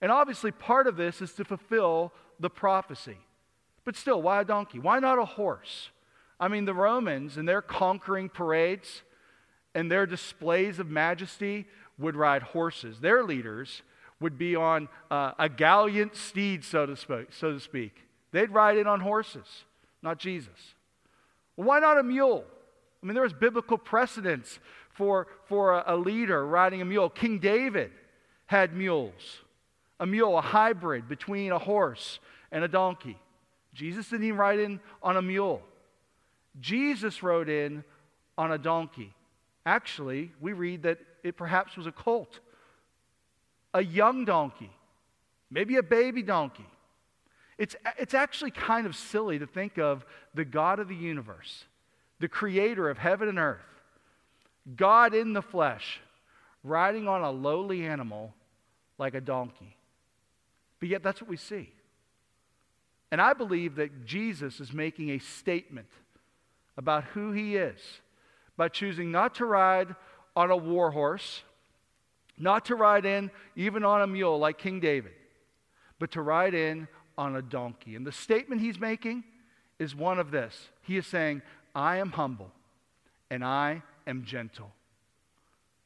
And 0.00 0.10
obviously, 0.10 0.50
part 0.50 0.86
of 0.86 0.96
this 0.96 1.20
is 1.20 1.32
to 1.34 1.44
fulfill 1.44 2.12
the 2.38 2.50
prophecy. 2.50 3.18
But 3.84 3.96
still, 3.96 4.22
why 4.22 4.40
a 4.40 4.44
donkey? 4.44 4.78
Why 4.78 4.98
not 4.98 5.18
a 5.18 5.24
horse? 5.24 5.90
I 6.38 6.48
mean, 6.48 6.64
the 6.64 6.74
Romans 6.74 7.36
and 7.36 7.48
their 7.48 7.62
conquering 7.62 8.28
parades 8.28 9.02
and 9.74 9.90
their 9.90 10.06
displays 10.06 10.78
of 10.78 10.88
majesty 10.88 11.66
would 11.98 12.16
ride 12.16 12.42
horses. 12.42 13.00
Their 13.00 13.22
leaders 13.22 13.82
would 14.20 14.38
be 14.38 14.54
on 14.54 14.88
uh, 15.10 15.32
a 15.38 15.48
gallant 15.48 16.14
steed, 16.14 16.64
so 16.64 16.86
to, 16.86 16.96
speak, 16.96 17.28
so 17.30 17.52
to 17.52 17.60
speak. 17.60 17.94
They'd 18.32 18.50
ride 18.50 18.76
in 18.76 18.86
on 18.86 19.00
horses, 19.00 19.64
not 20.02 20.18
Jesus. 20.18 20.74
Why 21.56 21.80
not 21.80 21.98
a 21.98 22.02
mule? 22.02 22.44
I 23.02 23.06
mean, 23.06 23.14
there 23.14 23.22
was 23.22 23.32
biblical 23.32 23.78
precedence 23.78 24.58
for, 24.90 25.26
for 25.46 25.74
a, 25.74 25.94
a 25.94 25.96
leader 25.96 26.46
riding 26.46 26.82
a 26.82 26.84
mule. 26.84 27.08
King 27.08 27.38
David 27.38 27.90
had 28.46 28.74
mules. 28.74 29.40
A 29.98 30.06
mule, 30.06 30.38
a 30.38 30.42
hybrid 30.42 31.08
between 31.08 31.52
a 31.52 31.58
horse 31.58 32.20
and 32.50 32.64
a 32.64 32.68
donkey. 32.68 33.18
Jesus 33.74 34.08
didn't 34.08 34.26
even 34.26 34.38
ride 34.38 34.58
in 34.58 34.80
on 35.02 35.16
a 35.16 35.22
mule. 35.22 35.62
Jesus 36.60 37.22
rode 37.22 37.48
in 37.48 37.84
on 38.36 38.52
a 38.52 38.58
donkey. 38.58 39.14
Actually, 39.64 40.32
we 40.40 40.52
read 40.52 40.82
that 40.82 40.98
it 41.22 41.36
perhaps 41.36 41.76
was 41.76 41.86
a 41.86 41.92
colt, 41.92 42.40
a 43.72 43.82
young 43.82 44.24
donkey, 44.24 44.70
maybe 45.50 45.76
a 45.76 45.82
baby 45.82 46.22
donkey. 46.22 46.66
It's, 47.58 47.76
it's 47.98 48.14
actually 48.14 48.52
kind 48.52 48.86
of 48.86 48.96
silly 48.96 49.38
to 49.38 49.46
think 49.46 49.78
of 49.78 50.04
the 50.34 50.44
God 50.44 50.78
of 50.78 50.88
the 50.88 50.94
universe, 50.94 51.64
the 52.18 52.28
creator 52.28 52.88
of 52.88 52.98
heaven 52.98 53.28
and 53.28 53.38
earth, 53.38 53.60
God 54.76 55.14
in 55.14 55.32
the 55.32 55.42
flesh, 55.42 56.00
riding 56.64 57.06
on 57.06 57.22
a 57.22 57.30
lowly 57.30 57.86
animal 57.86 58.34
like 58.98 59.14
a 59.14 59.20
donkey. 59.20 59.76
But 60.78 60.88
yet, 60.88 61.02
that's 61.02 61.20
what 61.20 61.28
we 61.28 61.36
see. 61.36 61.70
And 63.12 63.20
I 63.20 63.32
believe 63.32 63.76
that 63.76 64.06
Jesus 64.06 64.60
is 64.60 64.72
making 64.72 65.10
a 65.10 65.18
statement 65.18 65.88
about 66.76 67.04
who 67.04 67.32
he 67.32 67.56
is 67.56 67.78
by 68.56 68.68
choosing 68.68 69.10
not 69.10 69.34
to 69.36 69.44
ride 69.44 69.94
on 70.36 70.50
a 70.50 70.56
war 70.56 70.90
horse, 70.90 71.42
not 72.40 72.64
to 72.66 72.74
ride 72.74 73.04
in 73.04 73.30
even 73.54 73.84
on 73.84 74.02
a 74.02 74.06
mule 74.06 74.38
like 74.38 74.58
King 74.58 74.80
David, 74.80 75.12
but 75.98 76.10
to 76.12 76.22
ride 76.22 76.54
in 76.54 76.88
on 77.16 77.36
a 77.36 77.42
donkey. 77.42 77.94
And 77.94 78.06
the 78.06 78.12
statement 78.12 78.60
he's 78.60 78.80
making 78.80 79.24
is 79.78 79.94
one 79.94 80.18
of 80.18 80.30
this 80.30 80.68
He 80.82 80.96
is 80.96 81.06
saying, 81.06 81.42
I 81.74 81.96
am 81.98 82.10
humble 82.10 82.50
and 83.30 83.44
I 83.44 83.82
am 84.06 84.24
gentle. 84.24 84.70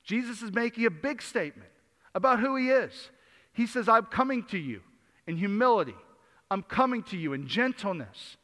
Jesus 0.04 0.42
is 0.42 0.52
making 0.52 0.86
a 0.86 0.90
big 0.90 1.22
statement 1.22 1.70
about 2.14 2.40
who 2.40 2.56
he 2.56 2.68
is. 2.68 3.10
He 3.52 3.66
says, 3.66 3.88
I'm 3.88 4.06
coming 4.06 4.44
to 4.44 4.58
you 4.58 4.80
in 5.26 5.36
humility, 5.36 5.96
I'm 6.50 6.62
coming 6.62 7.02
to 7.04 7.16
you 7.16 7.32
in 7.32 7.46
gentleness. 7.46 8.36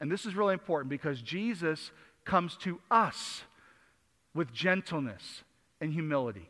And 0.00 0.10
this 0.10 0.26
is 0.26 0.34
really 0.34 0.54
important 0.54 0.90
because 0.90 1.22
Jesus 1.22 1.92
comes 2.24 2.56
to 2.58 2.80
us 2.90 3.42
with 4.34 4.52
gentleness 4.52 5.44
and 5.80 5.92
humility. 5.92 6.48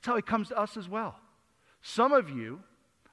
That's 0.00 0.06
how 0.06 0.16
he 0.16 0.22
comes 0.22 0.48
to 0.48 0.58
us 0.58 0.78
as 0.78 0.88
well. 0.88 1.14
Some 1.82 2.12
of 2.12 2.30
you 2.30 2.60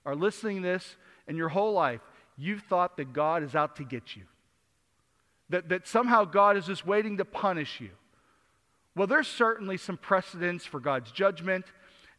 are 0.06 0.16
listening 0.16 0.62
to 0.62 0.70
this 0.70 0.96
and 1.28 1.36
your 1.36 1.50
whole 1.50 1.74
life, 1.74 2.00
you've 2.38 2.62
thought 2.62 2.96
that 2.96 3.12
God 3.12 3.44
is 3.44 3.56
out 3.56 3.76
to 3.76 3.84
get 3.84 4.16
you. 4.16 4.24
That, 5.50 5.68
that 5.68 5.86
somehow 5.86 6.24
God 6.24 6.56
is 6.56 6.66
just 6.66 6.88
waiting 6.88 7.18
to 7.18 7.26
punish 7.26 7.82
you. 7.82 7.90
Well, 8.96 9.06
there's 9.06 9.28
certainly 9.28 9.76
some 9.76 9.98
precedents 9.98 10.64
for 10.64 10.80
God's 10.80 11.12
judgment, 11.12 11.66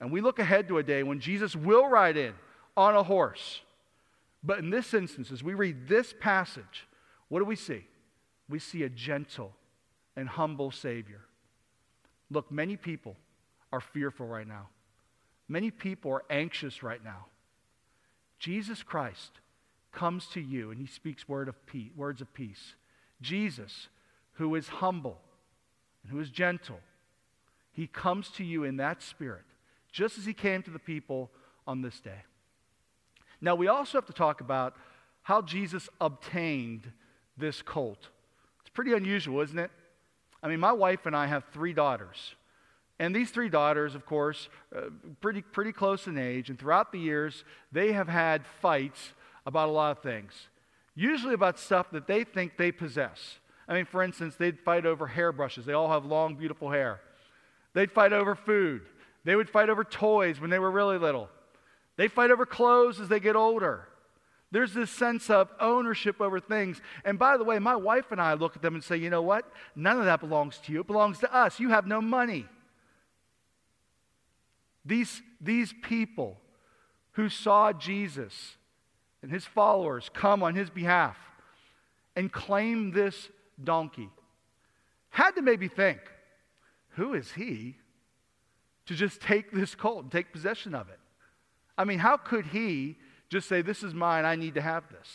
and 0.01 0.13
we 0.13 0.21
look 0.21 0.39
ahead 0.39 0.69
to 0.69 0.77
a 0.77 0.83
day 0.83 1.03
when 1.03 1.19
Jesus 1.19 1.57
will 1.57 1.89
ride 1.89 2.19
in 2.19 2.35
on 2.77 2.95
a 2.95 3.03
horse. 3.03 3.63
But 4.45 4.59
in 4.59 4.69
this 4.69 4.93
instance, 4.93 5.33
as 5.33 5.43
we 5.43 5.55
read 5.55 5.89
this 5.89 6.13
passage, 6.21 6.87
what 7.31 7.39
do 7.39 7.47
we 7.47 7.57
see? 7.57 7.87
We 8.51 8.59
see 8.59 8.83
a 8.83 8.91
gentle 8.91 9.55
and 10.15 10.29
humble 10.29 10.73
Savior. 10.73 11.23
Look, 12.31 12.53
many 12.53 12.77
people 12.77 13.17
are 13.73 13.81
fearful 13.81 14.27
right 14.27 14.47
now. 14.47 14.69
Many 15.49 15.71
people 15.71 16.13
are 16.13 16.25
anxious 16.31 16.83
right 16.83 17.03
now. 17.03 17.27
Jesus 18.39 18.83
Christ 18.83 19.41
comes 19.93 20.27
to 20.29 20.41
you 20.41 20.71
and 20.71 20.81
he 20.81 20.87
speaks 20.87 21.29
word 21.29 21.49
of 21.49 21.57
words 21.97 22.21
of 22.21 22.33
peace. 22.35 22.75
Jesus, 23.21 23.89
who 24.35 24.55
is 24.55 24.69
humble 24.69 25.19
and 26.03 26.13
who 26.13 26.21
is 26.21 26.31
gentle, 26.31 26.81
he 27.73 27.87
comes 27.87 28.29
to 28.31 28.45
you 28.45 28.65
in 28.65 28.77
that 28.77 29.03
spirit, 29.03 29.45
just 29.93 30.19
as 30.19 30.25
he 30.25 30.35
came 30.35 30.63
to 30.63 30.71
the 30.71 30.79
people 30.79 31.31
on 31.67 31.83
this 31.83 32.01
day. 32.01 32.23
Now, 33.41 33.55
we 33.55 33.69
also 33.69 33.99
have 33.99 34.07
to 34.07 34.13
talk 34.13 34.41
about 34.41 34.75
how 35.23 35.43
Jesus 35.43 35.89
obtained 36.01 36.91
this 37.37 37.63
colt. 37.63 38.09
It's 38.61 38.71
pretty 38.71 38.95
unusual, 38.95 39.41
isn't 39.43 39.59
it? 39.59 39.71
I 40.43 40.49
mean, 40.49 40.61
my 40.61 40.73
wife 40.73 41.07
and 41.07 41.15
I 41.15 41.27
have 41.27 41.45
three 41.53 41.73
daughters. 41.73 42.35
And 42.99 43.15
these 43.15 43.31
three 43.31 43.49
daughters, 43.49 43.95
of 43.95 44.05
course, 44.05 44.49
uh, 44.75 44.91
pretty, 45.21 45.43
pretty 45.43 45.73
close 45.73 46.07
in 46.07 46.19
age, 46.19 46.51
and 46.51 46.59
throughout 46.59 46.91
the 46.91 46.99
years, 46.99 47.45
they 47.71 47.93
have 47.93 48.09
had 48.09 48.45
fights 48.61 49.13
about 49.47 49.69
a 49.69 49.73
lot 49.73 49.97
of 49.97 50.03
things, 50.03 50.33
usually 50.95 51.35
about 51.35 51.59
stuff 51.59 51.91
that 51.93 52.07
they 52.07 52.25
think 52.25 52.57
they 52.57 52.73
possess. 52.73 53.39
I 53.69 53.75
mean, 53.75 53.85
for 53.85 54.03
instance, 54.03 54.35
they'd 54.37 54.59
fight 54.59 54.85
over 54.85 55.07
hairbrushes. 55.07 55.65
They 55.65 55.75
all 55.75 55.91
have 55.91 56.05
long, 56.05 56.35
beautiful 56.35 56.71
hair. 56.71 57.01
They'd 57.75 57.93
fight 57.93 58.13
over 58.13 58.35
food. 58.35 58.83
They 59.25 59.37
would 59.37 59.51
fight 59.51 59.69
over 59.69 59.85
toys 59.85 60.41
when 60.41 60.51
they 60.51 60.59
were 60.59 60.71
really 60.71 60.99
little. 60.99 61.29
They 61.97 62.09
fight 62.09 62.31
over 62.31 62.47
clothes 62.47 63.01
as 63.01 63.09
they 63.09 63.21
get 63.21 63.37
older. 63.37 63.87
There's 64.51 64.73
this 64.73 64.91
sense 64.91 65.29
of 65.29 65.51
ownership 65.61 66.21
over 66.21 66.41
things. 66.41 66.81
And 67.05 67.19
by 67.19 67.37
the 67.37 67.45
way, 67.45 67.59
my 67.59 67.77
wife 67.77 68.11
and 68.11 68.21
I 68.21 68.33
look 68.33 68.57
at 68.57 68.63
them 68.63 68.75
and 68.75 68.83
say, 68.83 68.97
you 68.97 69.11
know 69.11 69.21
what? 69.21 69.45
None 69.77 69.99
of 69.99 70.07
that 70.07 70.21
belongs 70.21 70.59
to 70.65 70.73
you. 70.73 70.81
It 70.81 70.87
belongs 70.87 71.19
to 71.19 71.35
us. 71.35 71.61
You 71.61 71.69
have 71.69 71.87
no 71.87 72.01
money. 72.01 72.47
These, 74.89 75.21
these 75.39 75.75
people 75.83 76.39
who 77.13 77.29
saw 77.29 77.75
Jesus 77.75 78.57
and 79.23 79.31
his 79.31 79.45
followers 79.45 80.11
come 80.15 80.43
on 80.43 80.55
his 80.55 80.71
behalf 80.71 81.19
and 82.17 82.33
claim 82.33 82.91
this 82.91 83.29
donkey 83.63 84.09
had 85.11 85.33
to 85.33 85.43
maybe 85.43 85.69
think, 85.69 86.01
who 86.91 87.13
is 87.13 87.33
he 87.33 87.77
to 88.87 88.95
just 88.95 89.21
take 89.21 89.53
this 89.53 89.75
colt 89.75 90.05
and 90.05 90.11
take 90.11 90.33
possession 90.33 90.75
of 90.75 90.89
it? 90.89 90.99
I 91.77 91.85
mean, 91.85 91.99
how 91.99 92.17
could 92.17 92.47
he 92.47 92.97
just 93.29 93.47
say, 93.47 93.61
This 93.61 93.83
is 93.83 93.93
mine, 93.93 94.25
I 94.25 94.37
need 94.37 94.55
to 94.55 94.63
have 94.63 94.85
this? 94.89 95.09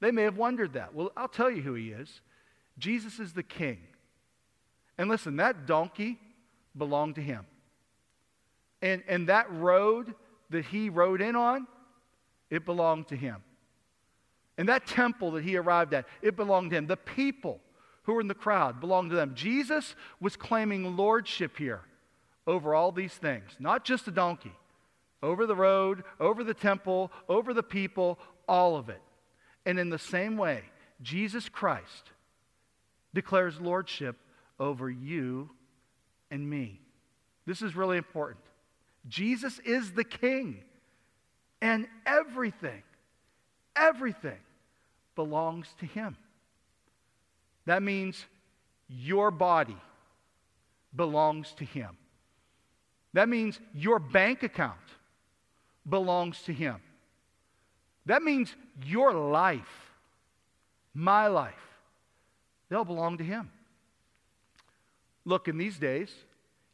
They 0.00 0.10
may 0.10 0.22
have 0.22 0.38
wondered 0.38 0.72
that. 0.72 0.94
Well, 0.94 1.12
I'll 1.16 1.28
tell 1.28 1.50
you 1.50 1.60
who 1.60 1.74
he 1.74 1.90
is 1.90 2.22
Jesus 2.78 3.18
is 3.18 3.34
the 3.34 3.42
king. 3.42 3.78
And 4.96 5.10
listen, 5.10 5.36
that 5.36 5.66
donkey 5.66 6.18
belonged 6.76 7.16
to 7.16 7.22
him. 7.22 7.44
And, 8.84 9.02
and 9.08 9.30
that 9.30 9.50
road 9.50 10.14
that 10.50 10.66
he 10.66 10.90
rode 10.90 11.22
in 11.22 11.36
on, 11.36 11.66
it 12.50 12.66
belonged 12.66 13.08
to 13.08 13.16
him. 13.16 13.42
And 14.58 14.68
that 14.68 14.86
temple 14.86 15.30
that 15.32 15.42
he 15.42 15.56
arrived 15.56 15.94
at, 15.94 16.04
it 16.20 16.36
belonged 16.36 16.70
to 16.70 16.76
him. 16.76 16.86
The 16.86 16.98
people 16.98 17.60
who 18.02 18.12
were 18.12 18.20
in 18.20 18.28
the 18.28 18.34
crowd 18.34 18.80
belonged 18.80 19.08
to 19.08 19.16
them. 19.16 19.32
Jesus 19.34 19.96
was 20.20 20.36
claiming 20.36 20.98
lordship 20.98 21.56
here 21.56 21.80
over 22.46 22.74
all 22.74 22.92
these 22.92 23.14
things, 23.14 23.52
not 23.58 23.86
just 23.86 24.04
the 24.04 24.10
donkey, 24.10 24.52
over 25.22 25.46
the 25.46 25.56
road, 25.56 26.04
over 26.20 26.44
the 26.44 26.52
temple, 26.52 27.10
over 27.26 27.54
the 27.54 27.62
people, 27.62 28.18
all 28.46 28.76
of 28.76 28.90
it. 28.90 29.00
And 29.64 29.78
in 29.78 29.88
the 29.88 29.98
same 29.98 30.36
way, 30.36 30.62
Jesus 31.00 31.48
Christ 31.48 32.10
declares 33.14 33.58
lordship 33.58 34.16
over 34.60 34.90
you 34.90 35.48
and 36.30 36.48
me. 36.48 36.82
This 37.46 37.62
is 37.62 37.74
really 37.74 37.96
important. 37.96 38.44
Jesus 39.08 39.58
is 39.60 39.92
the 39.92 40.04
king, 40.04 40.62
and 41.60 41.86
everything, 42.06 42.82
everything 43.76 44.38
belongs 45.14 45.66
to 45.80 45.86
him. 45.86 46.16
That 47.66 47.82
means 47.82 48.24
your 48.88 49.30
body 49.30 49.76
belongs 50.94 51.52
to 51.58 51.64
him. 51.64 51.96
That 53.12 53.28
means 53.28 53.60
your 53.72 53.98
bank 53.98 54.42
account 54.42 54.76
belongs 55.88 56.40
to 56.42 56.52
him. 56.52 56.76
That 58.06 58.22
means 58.22 58.54
your 58.84 59.12
life, 59.12 59.92
my 60.92 61.28
life, 61.28 61.54
they'll 62.68 62.84
belong 62.84 63.18
to 63.18 63.24
him. 63.24 63.50
Look, 65.24 65.48
in 65.48 65.56
these 65.56 65.78
days, 65.78 66.12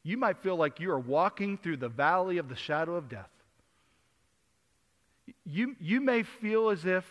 you 0.03 0.17
might 0.17 0.39
feel 0.39 0.57
like 0.57 0.81
you 0.81 0.91
are 0.91 0.99
walking 0.99 1.59
through 1.59 1.77
the 1.77 1.89
valley 1.89 2.39
of 2.39 2.49
the 2.49 2.57
shadow 2.57 2.95
of 2.95 3.09
death. 3.09 3.31
You, 5.45 5.77
you 5.81 6.01
may 6.01 6.23
feel 6.23 6.71
as 6.71 6.85
if 6.87 7.05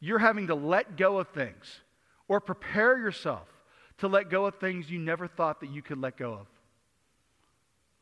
you're 0.00 0.18
having 0.18 0.48
to 0.48 0.54
let 0.54 0.96
go 0.96 1.18
of 1.18 1.28
things 1.28 1.80
or 2.28 2.40
prepare 2.40 2.98
yourself 2.98 3.48
to 3.98 4.08
let 4.08 4.28
go 4.28 4.44
of 4.44 4.56
things 4.56 4.90
you 4.90 4.98
never 4.98 5.26
thought 5.26 5.60
that 5.60 5.70
you 5.70 5.80
could 5.80 5.98
let 5.98 6.16
go 6.16 6.34
of. 6.34 6.46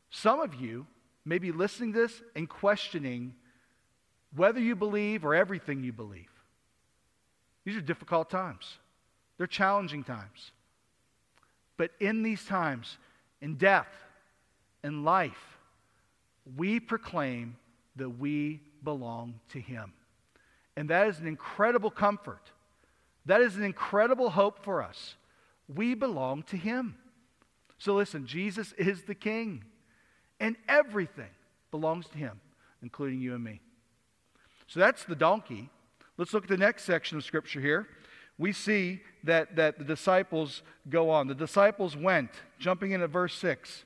Some 0.09 0.39
of 0.39 0.55
you 0.55 0.85
may 1.23 1.39
be 1.39 1.51
listening 1.51 1.93
to 1.93 1.99
this 1.99 2.21
and 2.35 2.47
questioning 2.49 3.33
whether 4.35 4.59
you 4.59 4.75
believe 4.75 5.25
or 5.25 5.33
everything 5.33 5.83
you 5.83 5.93
believe. 5.93 6.29
These 7.63 7.77
are 7.77 7.81
difficult 7.81 8.29
times, 8.29 8.77
they're 9.37 9.47
challenging 9.47 10.03
times. 10.03 10.51
But 11.77 11.91
in 11.99 12.23
these 12.23 12.45
times, 12.45 12.97
in 13.41 13.55
death, 13.55 13.87
in 14.85 15.03
life, 15.03 15.57
we 16.55 16.79
proclaim 16.79 17.57
that 17.95 18.09
we 18.09 18.61
belong 18.83 19.39
to 19.49 19.59
Him. 19.59 19.93
And 20.77 20.89
that 20.89 21.07
is 21.07 21.19
an 21.19 21.27
incredible 21.27 21.89
comfort. 21.89 22.51
That 23.25 23.41
is 23.41 23.55
an 23.55 23.63
incredible 23.63 24.29
hope 24.29 24.63
for 24.63 24.83
us. 24.83 25.15
We 25.73 25.95
belong 25.95 26.43
to 26.43 26.57
Him. 26.57 26.97
So 27.79 27.95
listen, 27.95 28.27
Jesus 28.27 28.73
is 28.73 29.03
the 29.03 29.15
King, 29.15 29.63
and 30.39 30.55
everything 30.69 31.33
belongs 31.71 32.07
to 32.09 32.17
Him, 32.17 32.39
including 32.83 33.19
you 33.19 33.33
and 33.33 33.43
me. 33.43 33.61
So 34.67 34.79
that's 34.79 35.03
the 35.03 35.15
donkey. 35.15 35.69
Let's 36.17 36.33
look 36.33 36.43
at 36.43 36.49
the 36.49 36.57
next 36.57 36.83
section 36.83 37.17
of 37.17 37.23
Scripture 37.23 37.59
here. 37.59 37.87
We 38.37 38.53
see 38.53 39.01
that, 39.23 39.55
that 39.55 39.79
the 39.79 39.83
disciples 39.83 40.61
go 40.89 41.09
on. 41.09 41.27
The 41.27 41.35
disciples 41.35 41.97
went, 41.97 42.29
jumping 42.59 42.91
in 42.91 43.01
at 43.01 43.09
verse 43.09 43.33
6 43.35 43.85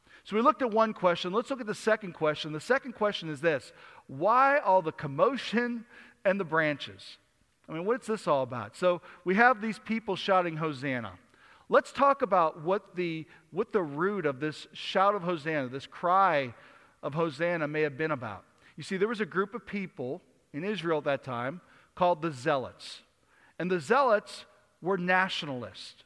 So 0.23 0.35
we 0.35 0.41
looked 0.41 0.61
at 0.61 0.71
one 0.71 0.93
question. 0.93 1.33
Let's 1.33 1.49
look 1.49 1.61
at 1.61 1.67
the 1.67 1.75
second 1.75 2.13
question. 2.13 2.53
The 2.53 2.59
second 2.59 2.93
question 2.93 3.29
is 3.29 3.41
this 3.41 3.71
Why 4.07 4.59
all 4.59 4.81
the 4.81 4.91
commotion 4.91 5.85
and 6.23 6.39
the 6.39 6.45
branches? 6.45 7.17
I 7.67 7.73
mean, 7.73 7.85
what's 7.85 8.07
this 8.07 8.27
all 8.27 8.43
about? 8.43 8.75
So 8.75 9.01
we 9.23 9.35
have 9.35 9.61
these 9.61 9.79
people 9.79 10.15
shouting 10.15 10.57
Hosanna. 10.57 11.13
Let's 11.69 11.93
talk 11.93 12.21
about 12.21 12.61
what 12.61 12.95
the, 12.97 13.25
what 13.51 13.71
the 13.71 13.81
root 13.81 14.25
of 14.25 14.41
this 14.41 14.67
shout 14.73 15.15
of 15.15 15.23
Hosanna, 15.23 15.69
this 15.69 15.87
cry 15.87 16.53
of 17.01 17.13
Hosanna, 17.13 17.67
may 17.69 17.81
have 17.81 17.97
been 17.97 18.11
about. 18.11 18.43
You 18.75 18.83
see, 18.83 18.97
there 18.97 19.07
was 19.07 19.21
a 19.21 19.25
group 19.25 19.55
of 19.55 19.65
people 19.65 20.21
in 20.51 20.65
Israel 20.65 20.97
at 20.97 21.05
that 21.05 21.23
time 21.23 21.61
called 21.95 22.21
the 22.21 22.31
Zealots. 22.31 23.01
And 23.57 23.71
the 23.71 23.79
Zealots 23.79 24.45
were 24.81 24.97
nationalists. 24.97 26.03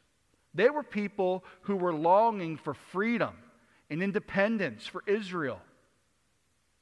They 0.53 0.69
were 0.69 0.84
people 0.84 1.43
who 1.62 1.75
were 1.75 1.93
longing 1.93 2.57
for 2.57 2.75
freedom 2.75 3.34
and 3.89 4.01
independence 4.01 4.86
for 4.86 5.04
Israel. 5.06 5.60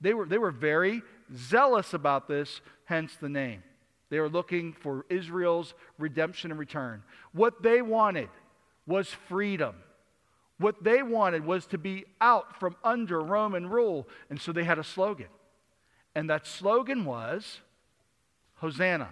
They 0.01 0.13
were, 0.13 0.25
they 0.25 0.37
were 0.37 0.51
very 0.51 1.01
zealous 1.35 1.93
about 1.93 2.27
this, 2.27 2.61
hence 2.85 3.15
the 3.15 3.29
name. 3.29 3.63
They 4.09 4.19
were 4.19 4.29
looking 4.29 4.73
for 4.73 5.05
Israel's 5.09 5.73
redemption 5.97 6.51
and 6.51 6.59
return. 6.59 7.03
What 7.31 7.63
they 7.63 7.81
wanted 7.81 8.29
was 8.85 9.07
freedom. 9.07 9.75
What 10.59 10.83
they 10.83 11.01
wanted 11.01 11.45
was 11.45 11.65
to 11.67 11.77
be 11.77 12.05
out 12.21 12.59
from 12.59 12.75
under 12.83 13.19
Roman 13.19 13.67
rule. 13.67 14.07
And 14.29 14.39
so 14.39 14.51
they 14.51 14.63
had 14.63 14.77
a 14.77 14.83
slogan. 14.83 15.29
And 16.15 16.29
that 16.29 16.45
slogan 16.45 17.05
was 17.05 17.61
Hosanna. 18.55 19.09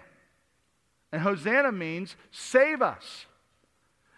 And 1.10 1.22
Hosanna 1.22 1.72
means 1.72 2.16
save 2.30 2.80
us. 2.80 3.26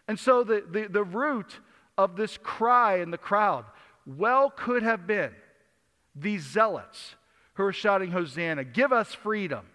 And 0.07 0.19
so 0.19 0.45
the, 0.45 0.65
the, 0.71 0.87
the 0.89 1.05
root 1.05 1.61
of 1.97 2.17
this 2.17 2.39
cry 2.39 2.99
in 2.99 3.11
the 3.11 3.19
crowd 3.19 3.65
well 4.07 4.51
could 4.51 4.83
have 4.83 5.07
been 5.07 5.33
these 6.15 6.43
zealots 6.43 7.15
who 7.55 7.65
are 7.65 7.73
shouting, 7.73 8.11
Hosanna, 8.11 8.65
give 8.65 8.93
us 8.93 9.15
freedom, 9.15 9.67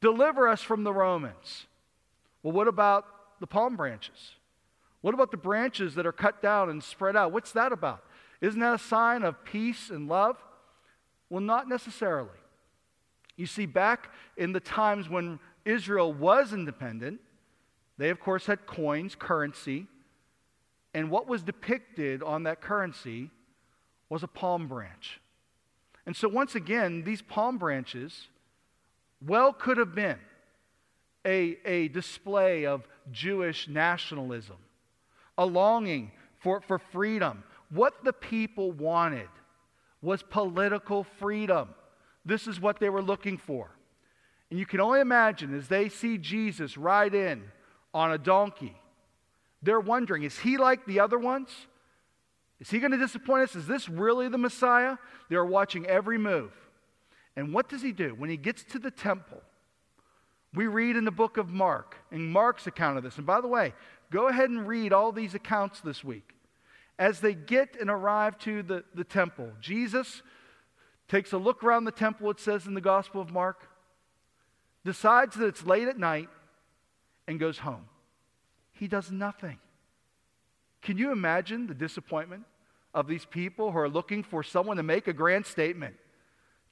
deliver 0.00 0.48
us 0.48 0.62
from 0.62 0.84
the 0.84 0.92
Romans. 0.92 1.66
Well, 2.42 2.52
what 2.52 2.68
about 2.68 3.06
the 3.40 3.46
palm 3.46 3.76
branches? 3.76 4.34
What 5.00 5.14
about 5.14 5.30
the 5.30 5.36
branches 5.36 5.94
that 5.94 6.06
are 6.06 6.12
cut 6.12 6.42
down 6.42 6.70
and 6.70 6.82
spread 6.82 7.16
out? 7.16 7.32
What's 7.32 7.52
that 7.52 7.72
about? 7.72 8.04
Isn't 8.40 8.60
that 8.60 8.74
a 8.74 8.78
sign 8.78 9.22
of 9.22 9.44
peace 9.44 9.90
and 9.90 10.08
love? 10.08 10.36
Well, 11.28 11.40
not 11.40 11.68
necessarily. 11.68 12.30
You 13.36 13.46
see, 13.46 13.66
back 13.66 14.10
in 14.36 14.52
the 14.52 14.60
times 14.60 15.08
when 15.08 15.38
Israel 15.64 16.12
was 16.12 16.52
independent, 16.52 17.20
they, 17.98 18.10
of 18.10 18.20
course, 18.20 18.46
had 18.46 18.66
coins, 18.66 19.14
currency, 19.14 19.86
and 20.94 21.10
what 21.10 21.26
was 21.26 21.42
depicted 21.42 22.22
on 22.22 22.42
that 22.44 22.60
currency 22.60 23.30
was 24.08 24.22
a 24.22 24.28
palm 24.28 24.68
branch. 24.68 25.20
And 26.04 26.14
so, 26.16 26.28
once 26.28 26.54
again, 26.54 27.04
these 27.04 27.22
palm 27.22 27.58
branches 27.58 28.28
well 29.26 29.52
could 29.52 29.78
have 29.78 29.94
been 29.94 30.18
a, 31.24 31.56
a 31.64 31.88
display 31.88 32.66
of 32.66 32.86
Jewish 33.10 33.68
nationalism, 33.68 34.56
a 35.38 35.46
longing 35.46 36.10
for, 36.40 36.60
for 36.60 36.78
freedom. 36.78 37.44
What 37.70 38.04
the 38.04 38.12
people 38.12 38.72
wanted 38.72 39.28
was 40.02 40.22
political 40.22 41.04
freedom. 41.04 41.68
This 42.24 42.46
is 42.46 42.60
what 42.60 42.80
they 42.80 42.90
were 42.90 43.02
looking 43.02 43.38
for. 43.38 43.70
And 44.50 44.58
you 44.58 44.66
can 44.66 44.80
only 44.80 45.00
imagine 45.00 45.56
as 45.56 45.68
they 45.68 45.88
see 45.88 46.18
Jesus 46.18 46.76
ride 46.76 47.14
in 47.14 47.44
on 47.94 48.12
a 48.12 48.18
donkey, 48.18 48.76
they're 49.62 49.80
wondering 49.80 50.22
is 50.24 50.38
he 50.38 50.56
like 50.56 50.86
the 50.86 51.00
other 51.00 51.18
ones? 51.18 51.48
Is 52.60 52.70
he 52.70 52.78
going 52.78 52.92
to 52.92 52.98
disappoint 52.98 53.42
us? 53.42 53.56
Is 53.56 53.66
this 53.66 53.88
really 53.88 54.28
the 54.28 54.38
Messiah? 54.38 54.96
They're 55.28 55.44
watching 55.44 55.86
every 55.86 56.16
move. 56.16 56.52
And 57.34 57.52
what 57.52 57.68
does 57.68 57.82
he 57.82 57.90
do? 57.90 58.14
When 58.14 58.30
he 58.30 58.36
gets 58.36 58.62
to 58.64 58.78
the 58.78 58.90
temple, 58.90 59.40
we 60.54 60.66
read 60.66 60.96
in 60.96 61.04
the 61.04 61.10
book 61.10 61.38
of 61.38 61.48
Mark, 61.48 61.96
in 62.12 62.30
Mark's 62.30 62.66
account 62.66 62.98
of 62.98 63.04
this. 63.04 63.16
And 63.16 63.26
by 63.26 63.40
the 63.40 63.48
way, 63.48 63.72
go 64.10 64.28
ahead 64.28 64.50
and 64.50 64.68
read 64.68 64.92
all 64.92 65.10
these 65.10 65.34
accounts 65.34 65.80
this 65.80 66.04
week. 66.04 66.34
As 66.98 67.20
they 67.20 67.34
get 67.34 67.76
and 67.80 67.90
arrive 67.90 68.38
to 68.40 68.62
the, 68.62 68.84
the 68.94 69.04
temple, 69.04 69.50
Jesus 69.60 70.22
takes 71.08 71.32
a 71.32 71.38
look 71.38 71.64
around 71.64 71.84
the 71.84 71.90
temple, 71.90 72.30
it 72.30 72.38
says 72.38 72.66
in 72.66 72.74
the 72.74 72.80
Gospel 72.80 73.20
of 73.20 73.32
Mark, 73.32 73.66
decides 74.84 75.36
that 75.36 75.46
it's 75.46 75.64
late 75.64 75.88
at 75.88 75.98
night, 75.98 76.28
and 77.26 77.40
goes 77.40 77.58
home. 77.58 77.86
He 78.82 78.88
does 78.88 79.12
nothing. 79.12 79.58
Can 80.82 80.98
you 80.98 81.12
imagine 81.12 81.68
the 81.68 81.74
disappointment 81.74 82.42
of 82.92 83.06
these 83.06 83.24
people 83.24 83.70
who 83.70 83.78
are 83.78 83.88
looking 83.88 84.24
for 84.24 84.42
someone 84.42 84.76
to 84.76 84.82
make 84.82 85.06
a 85.06 85.12
grand 85.12 85.46
statement? 85.46 85.94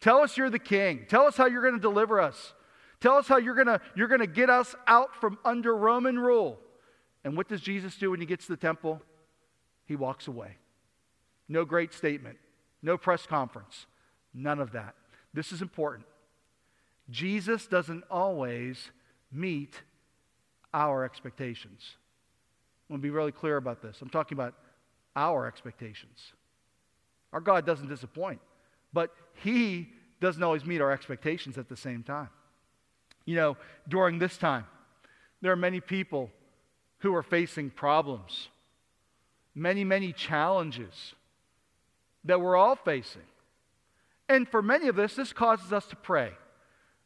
Tell 0.00 0.18
us 0.18 0.36
you're 0.36 0.50
the 0.50 0.58
king. 0.58 1.06
Tell 1.08 1.22
us 1.22 1.36
how 1.36 1.46
you're 1.46 1.62
going 1.62 1.76
to 1.76 1.80
deliver 1.80 2.20
us. 2.20 2.52
Tell 3.00 3.14
us 3.14 3.28
how 3.28 3.36
you're 3.36 3.54
going 3.54 3.68
to, 3.68 3.80
you're 3.94 4.08
going 4.08 4.22
to 4.22 4.26
get 4.26 4.50
us 4.50 4.74
out 4.88 5.14
from 5.20 5.38
under 5.44 5.72
Roman 5.76 6.18
rule. 6.18 6.58
And 7.22 7.36
what 7.36 7.46
does 7.46 7.60
Jesus 7.60 7.94
do 7.94 8.10
when 8.10 8.18
he 8.18 8.26
gets 8.26 8.46
to 8.46 8.52
the 8.54 8.60
temple? 8.60 9.00
He 9.84 9.94
walks 9.94 10.26
away. 10.26 10.56
No 11.48 11.64
great 11.64 11.94
statement, 11.94 12.38
no 12.82 12.98
press 12.98 13.24
conference, 13.24 13.86
none 14.34 14.58
of 14.58 14.72
that. 14.72 14.96
This 15.32 15.52
is 15.52 15.62
important. 15.62 16.08
Jesus 17.08 17.68
doesn't 17.68 18.02
always 18.10 18.90
meet 19.30 19.82
our 20.72 21.04
expectations. 21.04 21.96
I 22.90 22.92
want 22.92 23.02
to 23.02 23.06
be 23.06 23.10
really 23.10 23.30
clear 23.30 23.56
about 23.56 23.82
this. 23.82 24.02
I'm 24.02 24.08
talking 24.08 24.36
about 24.36 24.54
our 25.14 25.46
expectations. 25.46 26.32
Our 27.32 27.40
God 27.40 27.64
doesn't 27.64 27.88
disappoint, 27.88 28.40
but 28.92 29.14
He 29.44 29.90
doesn't 30.20 30.42
always 30.42 30.64
meet 30.64 30.80
our 30.80 30.90
expectations 30.90 31.56
at 31.56 31.68
the 31.68 31.76
same 31.76 32.02
time. 32.02 32.30
You 33.26 33.36
know, 33.36 33.56
during 33.88 34.18
this 34.18 34.36
time, 34.36 34.64
there 35.40 35.52
are 35.52 35.56
many 35.56 35.80
people 35.80 36.32
who 36.98 37.14
are 37.14 37.22
facing 37.22 37.70
problems, 37.70 38.48
many, 39.54 39.84
many 39.84 40.12
challenges 40.12 41.14
that 42.24 42.40
we're 42.40 42.56
all 42.56 42.74
facing. 42.74 43.22
And 44.28 44.48
for 44.48 44.62
many 44.62 44.88
of 44.88 44.98
us, 44.98 45.14
this 45.14 45.32
causes 45.32 45.72
us 45.72 45.86
to 45.86 45.96
pray. 45.96 46.32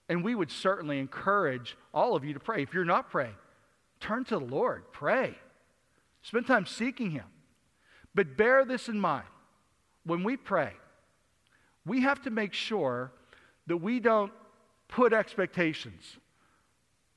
And 0.08 0.24
we 0.24 0.34
would 0.34 0.50
certainly 0.50 0.98
encourage 0.98 1.76
all 1.92 2.16
of 2.16 2.24
you 2.24 2.32
to 2.32 2.40
pray. 2.40 2.62
If 2.62 2.72
you're 2.72 2.86
not 2.86 3.10
praying, 3.10 3.36
turn 4.00 4.24
to 4.24 4.38
the 4.38 4.44
Lord, 4.46 4.84
pray. 4.90 5.36
Spend 6.24 6.46
time 6.46 6.66
seeking 6.66 7.10
Him. 7.10 7.26
But 8.14 8.36
bear 8.36 8.64
this 8.64 8.88
in 8.88 8.98
mind 8.98 9.26
when 10.04 10.24
we 10.24 10.36
pray, 10.36 10.72
we 11.86 12.00
have 12.00 12.22
to 12.22 12.30
make 12.30 12.54
sure 12.54 13.12
that 13.66 13.76
we 13.76 14.00
don't 14.00 14.32
put 14.88 15.12
expectations 15.12 16.18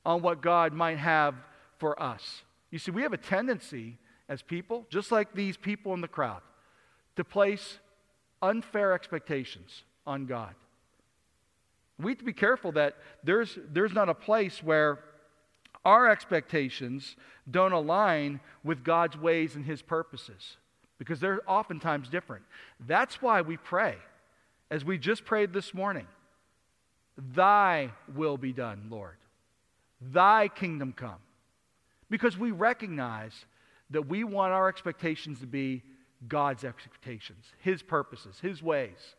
on 0.04 0.22
what 0.22 0.42
God 0.42 0.72
might 0.72 0.98
have 0.98 1.34
for 1.78 2.00
us. 2.00 2.42
You 2.70 2.78
see, 2.78 2.90
we 2.90 3.02
have 3.02 3.12
a 3.14 3.18
tendency 3.18 3.98
as 4.28 4.42
people, 4.42 4.86
just 4.90 5.10
like 5.10 5.32
these 5.34 5.56
people 5.56 5.94
in 5.94 6.02
the 6.02 6.08
crowd, 6.08 6.42
to 7.16 7.24
place 7.24 7.78
unfair 8.42 8.92
expectations 8.92 9.84
on 10.06 10.26
God. 10.26 10.54
We 11.98 12.12
have 12.12 12.18
to 12.18 12.24
be 12.24 12.34
careful 12.34 12.72
that 12.72 12.96
there's, 13.24 13.58
there's 13.72 13.94
not 13.94 14.08
a 14.08 14.14
place 14.14 14.62
where 14.62 15.00
our 15.84 16.08
expectations 16.08 17.16
don't 17.50 17.72
align 17.72 18.40
with 18.64 18.84
God's 18.84 19.16
ways 19.16 19.54
and 19.54 19.64
His 19.64 19.82
purposes 19.82 20.56
because 20.98 21.20
they're 21.20 21.40
oftentimes 21.46 22.08
different. 22.08 22.44
That's 22.80 23.22
why 23.22 23.40
we 23.42 23.56
pray, 23.56 23.96
as 24.70 24.84
we 24.84 24.98
just 24.98 25.24
prayed 25.24 25.52
this 25.52 25.72
morning 25.72 26.06
Thy 27.16 27.90
will 28.14 28.36
be 28.36 28.52
done, 28.52 28.86
Lord. 28.90 29.16
Thy 30.00 30.48
kingdom 30.48 30.92
come. 30.92 31.18
Because 32.10 32.38
we 32.38 32.52
recognize 32.52 33.32
that 33.90 34.02
we 34.02 34.22
want 34.22 34.52
our 34.52 34.68
expectations 34.68 35.40
to 35.40 35.46
be 35.46 35.82
God's 36.26 36.64
expectations, 36.64 37.44
His 37.58 37.82
purposes, 37.82 38.38
His 38.40 38.62
ways. 38.62 39.16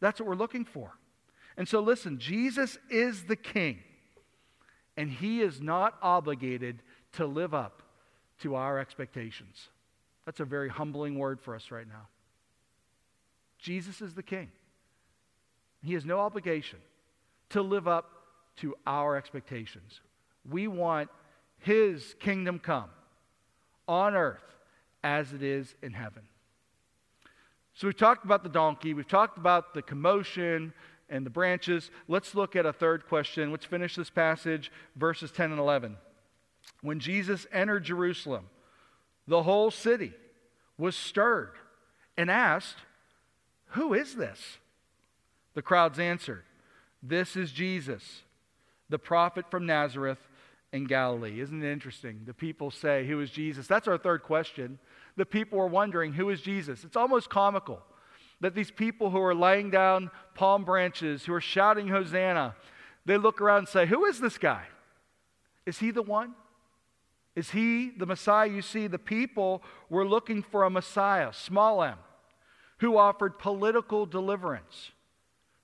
That's 0.00 0.20
what 0.20 0.28
we're 0.28 0.36
looking 0.36 0.64
for. 0.64 0.92
And 1.56 1.68
so, 1.68 1.80
listen, 1.80 2.18
Jesus 2.18 2.78
is 2.88 3.24
the 3.24 3.36
King 3.36 3.80
and 4.98 5.08
he 5.08 5.40
is 5.40 5.62
not 5.62 5.94
obligated 6.02 6.82
to 7.12 7.24
live 7.24 7.54
up 7.54 7.82
to 8.40 8.56
our 8.56 8.80
expectations. 8.80 9.68
That's 10.26 10.40
a 10.40 10.44
very 10.44 10.68
humbling 10.68 11.16
word 11.16 11.40
for 11.40 11.54
us 11.54 11.70
right 11.70 11.86
now. 11.86 12.08
Jesus 13.60 14.02
is 14.02 14.14
the 14.14 14.24
king. 14.24 14.50
He 15.84 15.94
has 15.94 16.04
no 16.04 16.18
obligation 16.18 16.80
to 17.50 17.62
live 17.62 17.86
up 17.86 18.10
to 18.56 18.74
our 18.88 19.16
expectations. 19.16 20.00
We 20.50 20.66
want 20.66 21.10
his 21.58 22.16
kingdom 22.18 22.58
come 22.58 22.90
on 23.86 24.16
earth 24.16 24.42
as 25.04 25.32
it 25.32 25.44
is 25.44 25.76
in 25.80 25.92
heaven. 25.92 26.24
So 27.74 27.86
we've 27.86 27.96
talked 27.96 28.24
about 28.24 28.42
the 28.42 28.48
donkey, 28.48 28.94
we've 28.94 29.06
talked 29.06 29.38
about 29.38 29.74
the 29.74 29.82
commotion 29.82 30.72
and 31.10 31.24
the 31.24 31.30
branches. 31.30 31.90
Let's 32.06 32.34
look 32.34 32.56
at 32.56 32.66
a 32.66 32.72
third 32.72 33.06
question. 33.06 33.50
Let's 33.50 33.64
finish 33.64 33.96
this 33.96 34.10
passage, 34.10 34.70
verses 34.96 35.30
10 35.30 35.50
and 35.50 35.60
11. 35.60 35.96
When 36.82 37.00
Jesus 37.00 37.46
entered 37.52 37.84
Jerusalem, 37.84 38.46
the 39.26 39.42
whole 39.42 39.70
city 39.70 40.12
was 40.76 40.96
stirred 40.96 41.52
and 42.16 42.30
asked, 42.30 42.76
Who 43.68 43.94
is 43.94 44.14
this? 44.14 44.58
The 45.54 45.62
crowds 45.62 45.98
answered, 45.98 46.44
This 47.02 47.36
is 47.36 47.52
Jesus, 47.52 48.22
the 48.88 48.98
prophet 48.98 49.50
from 49.50 49.66
Nazareth 49.66 50.18
in 50.72 50.84
Galilee. 50.84 51.40
Isn't 51.40 51.62
it 51.62 51.72
interesting? 51.72 52.20
The 52.26 52.34
people 52.34 52.70
say, 52.70 53.06
Who 53.06 53.20
is 53.20 53.30
Jesus? 53.30 53.66
That's 53.66 53.88
our 53.88 53.98
third 53.98 54.22
question. 54.22 54.78
The 55.16 55.26
people 55.26 55.58
are 55.60 55.66
wondering, 55.66 56.12
Who 56.12 56.30
is 56.30 56.40
Jesus? 56.40 56.84
It's 56.84 56.96
almost 56.96 57.30
comical 57.30 57.82
that 58.40 58.54
these 58.54 58.70
people 58.70 59.10
who 59.10 59.20
are 59.20 59.34
laying 59.34 59.70
down 59.70 60.10
palm 60.34 60.64
branches, 60.64 61.24
who 61.24 61.34
are 61.34 61.40
shouting 61.40 61.88
Hosanna, 61.88 62.54
they 63.04 63.16
look 63.16 63.40
around 63.40 63.58
and 63.58 63.68
say, 63.68 63.86
Who 63.86 64.04
is 64.04 64.20
this 64.20 64.38
guy? 64.38 64.64
Is 65.66 65.78
he 65.78 65.90
the 65.90 66.02
one? 66.02 66.34
Is 67.34 67.50
he 67.50 67.90
the 67.90 68.06
Messiah? 68.06 68.48
You 68.48 68.62
see, 68.62 68.86
the 68.86 68.98
people 68.98 69.62
were 69.88 70.06
looking 70.06 70.42
for 70.42 70.64
a 70.64 70.70
Messiah, 70.70 71.32
small 71.32 71.82
m, 71.82 71.98
who 72.78 72.96
offered 72.96 73.38
political 73.38 74.06
deliverance, 74.06 74.90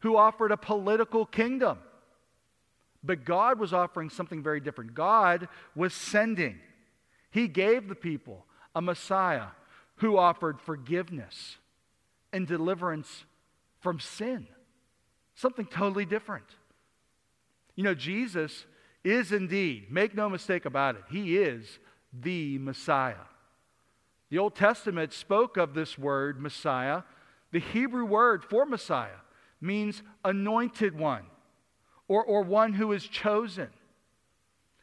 who 0.00 0.16
offered 0.16 0.52
a 0.52 0.56
political 0.56 1.26
kingdom. 1.26 1.78
But 3.02 3.24
God 3.24 3.58
was 3.58 3.72
offering 3.72 4.08
something 4.08 4.42
very 4.42 4.60
different. 4.60 4.94
God 4.94 5.48
was 5.74 5.92
sending. 5.92 6.58
He 7.30 7.48
gave 7.48 7.88
the 7.88 7.94
people 7.94 8.46
a 8.74 8.80
Messiah 8.80 9.48
who 9.96 10.16
offered 10.16 10.60
forgiveness 10.60 11.56
and 12.34 12.46
deliverance 12.46 13.24
from 13.80 14.00
sin. 14.00 14.46
Something 15.34 15.66
totally 15.66 16.04
different. 16.04 16.44
You 17.76 17.84
know, 17.84 17.94
Jesus 17.94 18.66
is 19.04 19.32
indeed, 19.32 19.90
make 19.90 20.14
no 20.14 20.28
mistake 20.28 20.64
about 20.64 20.96
it, 20.96 21.02
he 21.10 21.38
is 21.38 21.78
the 22.12 22.58
Messiah. 22.58 23.14
The 24.30 24.38
Old 24.38 24.56
Testament 24.56 25.12
spoke 25.12 25.56
of 25.56 25.74
this 25.74 25.96
word, 25.96 26.40
Messiah. 26.40 27.02
The 27.52 27.60
Hebrew 27.60 28.04
word 28.04 28.42
for 28.44 28.66
Messiah 28.66 29.20
means 29.60 30.02
anointed 30.24 30.98
one 30.98 31.22
or, 32.08 32.24
or 32.24 32.42
one 32.42 32.72
who 32.72 32.92
is 32.92 33.04
chosen. 33.04 33.68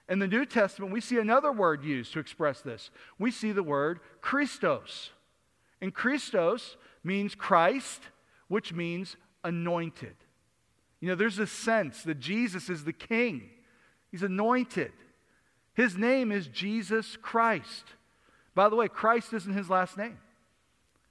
In 0.08 0.20
the 0.20 0.28
New 0.28 0.46
Testament, 0.46 0.94
we 0.94 1.02
see 1.02 1.18
another 1.18 1.52
word 1.52 1.84
used 1.84 2.14
to 2.14 2.20
express 2.20 2.62
this. 2.62 2.92
We 3.20 3.32
see 3.32 3.52
the 3.52 3.64
word 3.64 4.00
Christos. 4.22 5.10
And 5.82 5.94
Christos 5.94 6.78
means 7.04 7.36
Christ, 7.36 8.02
which 8.48 8.74
means 8.74 9.16
anointed. 9.44 10.16
You 11.00 11.10
know, 11.10 11.16
there's 11.16 11.40
a 11.40 11.48
sense 11.48 12.04
that 12.04 12.20
Jesus 12.20 12.70
is 12.70 12.84
the 12.84 12.94
king, 12.94 13.50
he's 14.12 14.24
anointed. 14.24 14.92
His 15.74 15.98
name 15.98 16.34
is 16.34 16.48
Jesus 16.48 17.18
Christ. 17.22 17.86
By 18.54 18.68
the 18.68 18.76
way, 18.76 18.90
Christ 18.90 19.32
isn't 19.32 19.54
his 19.54 19.70
last 19.70 19.98
name, 19.98 20.18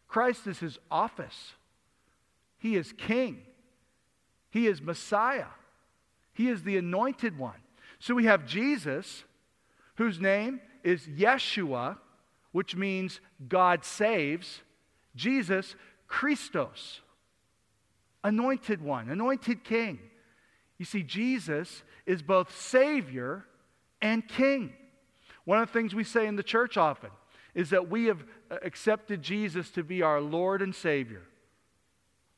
Christ 0.06 0.46
is 0.46 0.58
his 0.58 0.78
office. 0.90 1.52
He 2.58 2.76
is 2.76 2.92
king, 2.92 3.38
he 4.50 4.66
is 4.66 4.82
Messiah, 4.82 5.46
he 6.34 6.48
is 6.48 6.62
the 6.62 6.76
anointed 6.76 7.38
one. 7.38 7.62
So 7.98 8.14
we 8.14 8.26
have 8.26 8.46
Jesus, 8.46 9.24
whose 9.96 10.20
name 10.20 10.60
is 10.82 11.06
Yeshua, 11.06 11.98
which 12.52 12.76
means 12.76 13.20
God 13.48 13.84
saves. 13.84 14.60
Jesus, 15.14 15.74
Christos, 16.06 17.00
anointed 18.22 18.82
one, 18.82 19.08
anointed 19.08 19.64
king. 19.64 19.98
You 20.78 20.84
see, 20.84 21.02
Jesus 21.02 21.82
is 22.06 22.22
both 22.22 22.58
Savior 22.58 23.44
and 24.00 24.26
King. 24.26 24.72
One 25.44 25.60
of 25.60 25.68
the 25.68 25.72
things 25.72 25.94
we 25.94 26.04
say 26.04 26.26
in 26.26 26.36
the 26.36 26.42
church 26.42 26.76
often 26.76 27.10
is 27.54 27.70
that 27.70 27.90
we 27.90 28.06
have 28.06 28.24
accepted 28.62 29.22
Jesus 29.22 29.70
to 29.70 29.82
be 29.82 30.02
our 30.02 30.20
Lord 30.20 30.62
and 30.62 30.74
Savior. 30.74 31.22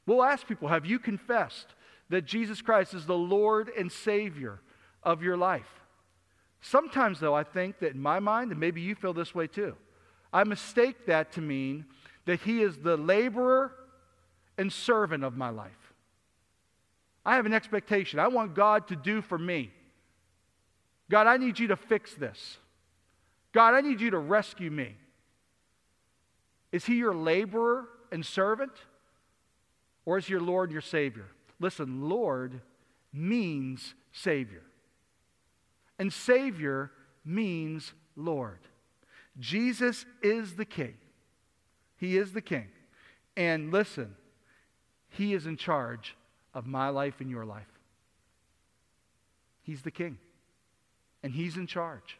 We'll 0.06 0.22
ask 0.22 0.46
people, 0.46 0.68
have 0.68 0.86
you 0.86 0.98
confessed 0.98 1.74
that 2.08 2.24
Jesus 2.24 2.60
Christ 2.60 2.94
is 2.94 3.06
the 3.06 3.16
Lord 3.16 3.70
and 3.78 3.90
Savior 3.92 4.60
of 5.02 5.22
your 5.22 5.36
life? 5.36 5.80
Sometimes, 6.60 7.20
though, 7.20 7.34
I 7.34 7.44
think 7.44 7.78
that 7.80 7.94
in 7.94 8.00
my 8.00 8.20
mind, 8.20 8.50
and 8.50 8.60
maybe 8.60 8.80
you 8.80 8.94
feel 8.94 9.12
this 9.12 9.34
way 9.34 9.46
too, 9.46 9.76
I 10.32 10.44
mistake 10.44 11.06
that 11.06 11.32
to 11.32 11.40
mean 11.40 11.86
that 12.24 12.40
He 12.40 12.62
is 12.62 12.78
the 12.78 12.96
laborer 12.96 13.72
and 14.58 14.72
servant 14.72 15.24
of 15.24 15.36
my 15.36 15.50
life. 15.50 15.92
I 17.24 17.36
have 17.36 17.46
an 17.46 17.52
expectation. 17.52 18.18
I 18.18 18.28
want 18.28 18.54
God 18.54 18.88
to 18.88 18.96
do 18.96 19.22
for 19.22 19.38
me. 19.38 19.70
God, 21.10 21.26
I 21.26 21.36
need 21.36 21.58
you 21.58 21.68
to 21.68 21.76
fix 21.76 22.14
this. 22.14 22.58
God, 23.52 23.74
I 23.74 23.80
need 23.80 24.00
you 24.00 24.10
to 24.10 24.18
rescue 24.18 24.70
me. 24.70 24.96
Is 26.72 26.86
he 26.86 26.96
your 26.96 27.14
laborer 27.14 27.86
and 28.10 28.24
servant? 28.24 28.72
Or 30.04 30.18
is 30.18 30.28
your 30.28 30.40
Lord 30.40 30.72
your 30.72 30.80
Savior? 30.80 31.28
Listen, 31.60 32.08
Lord 32.08 32.60
means 33.12 33.94
Savior. 34.10 34.62
And 35.98 36.12
Savior 36.12 36.90
means 37.24 37.92
Lord. 38.16 38.58
Jesus 39.38 40.04
is 40.22 40.56
the 40.56 40.64
King. 40.64 40.94
He 42.02 42.16
is 42.16 42.32
the 42.32 42.40
King. 42.40 42.66
And 43.36 43.70
listen, 43.70 44.16
He 45.08 45.34
is 45.34 45.46
in 45.46 45.56
charge 45.56 46.16
of 46.52 46.66
my 46.66 46.88
life 46.88 47.20
and 47.20 47.30
your 47.30 47.44
life. 47.44 47.68
He's 49.62 49.82
the 49.82 49.92
King. 49.92 50.18
And 51.22 51.32
He's 51.32 51.56
in 51.56 51.68
charge. 51.68 52.18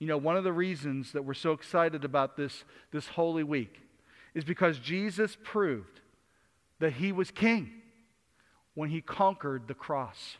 You 0.00 0.08
know, 0.08 0.16
one 0.16 0.36
of 0.36 0.42
the 0.42 0.52
reasons 0.52 1.12
that 1.12 1.24
we're 1.24 1.34
so 1.34 1.52
excited 1.52 2.04
about 2.04 2.36
this, 2.36 2.64
this 2.90 3.06
Holy 3.06 3.44
Week 3.44 3.80
is 4.34 4.42
because 4.42 4.80
Jesus 4.80 5.36
proved 5.44 6.00
that 6.80 6.94
he 6.94 7.12
was 7.12 7.30
king 7.30 7.70
when 8.74 8.90
he 8.90 9.00
conquered 9.00 9.68
the 9.68 9.74
cross. 9.74 10.36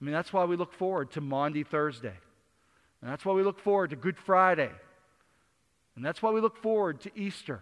I 0.00 0.04
mean, 0.06 0.14
that's 0.14 0.32
why 0.32 0.44
we 0.44 0.56
look 0.56 0.72
forward 0.72 1.10
to 1.12 1.20
Maundy 1.20 1.64
Thursday. 1.64 2.16
And 3.02 3.10
that's 3.10 3.26
why 3.26 3.34
we 3.34 3.42
look 3.42 3.60
forward 3.60 3.90
to 3.90 3.96
Good 3.96 4.16
Friday. 4.16 4.70
And 6.00 6.06
that's 6.06 6.22
why 6.22 6.30
we 6.30 6.40
look 6.40 6.56
forward 6.56 7.02
to 7.02 7.10
Easter. 7.14 7.60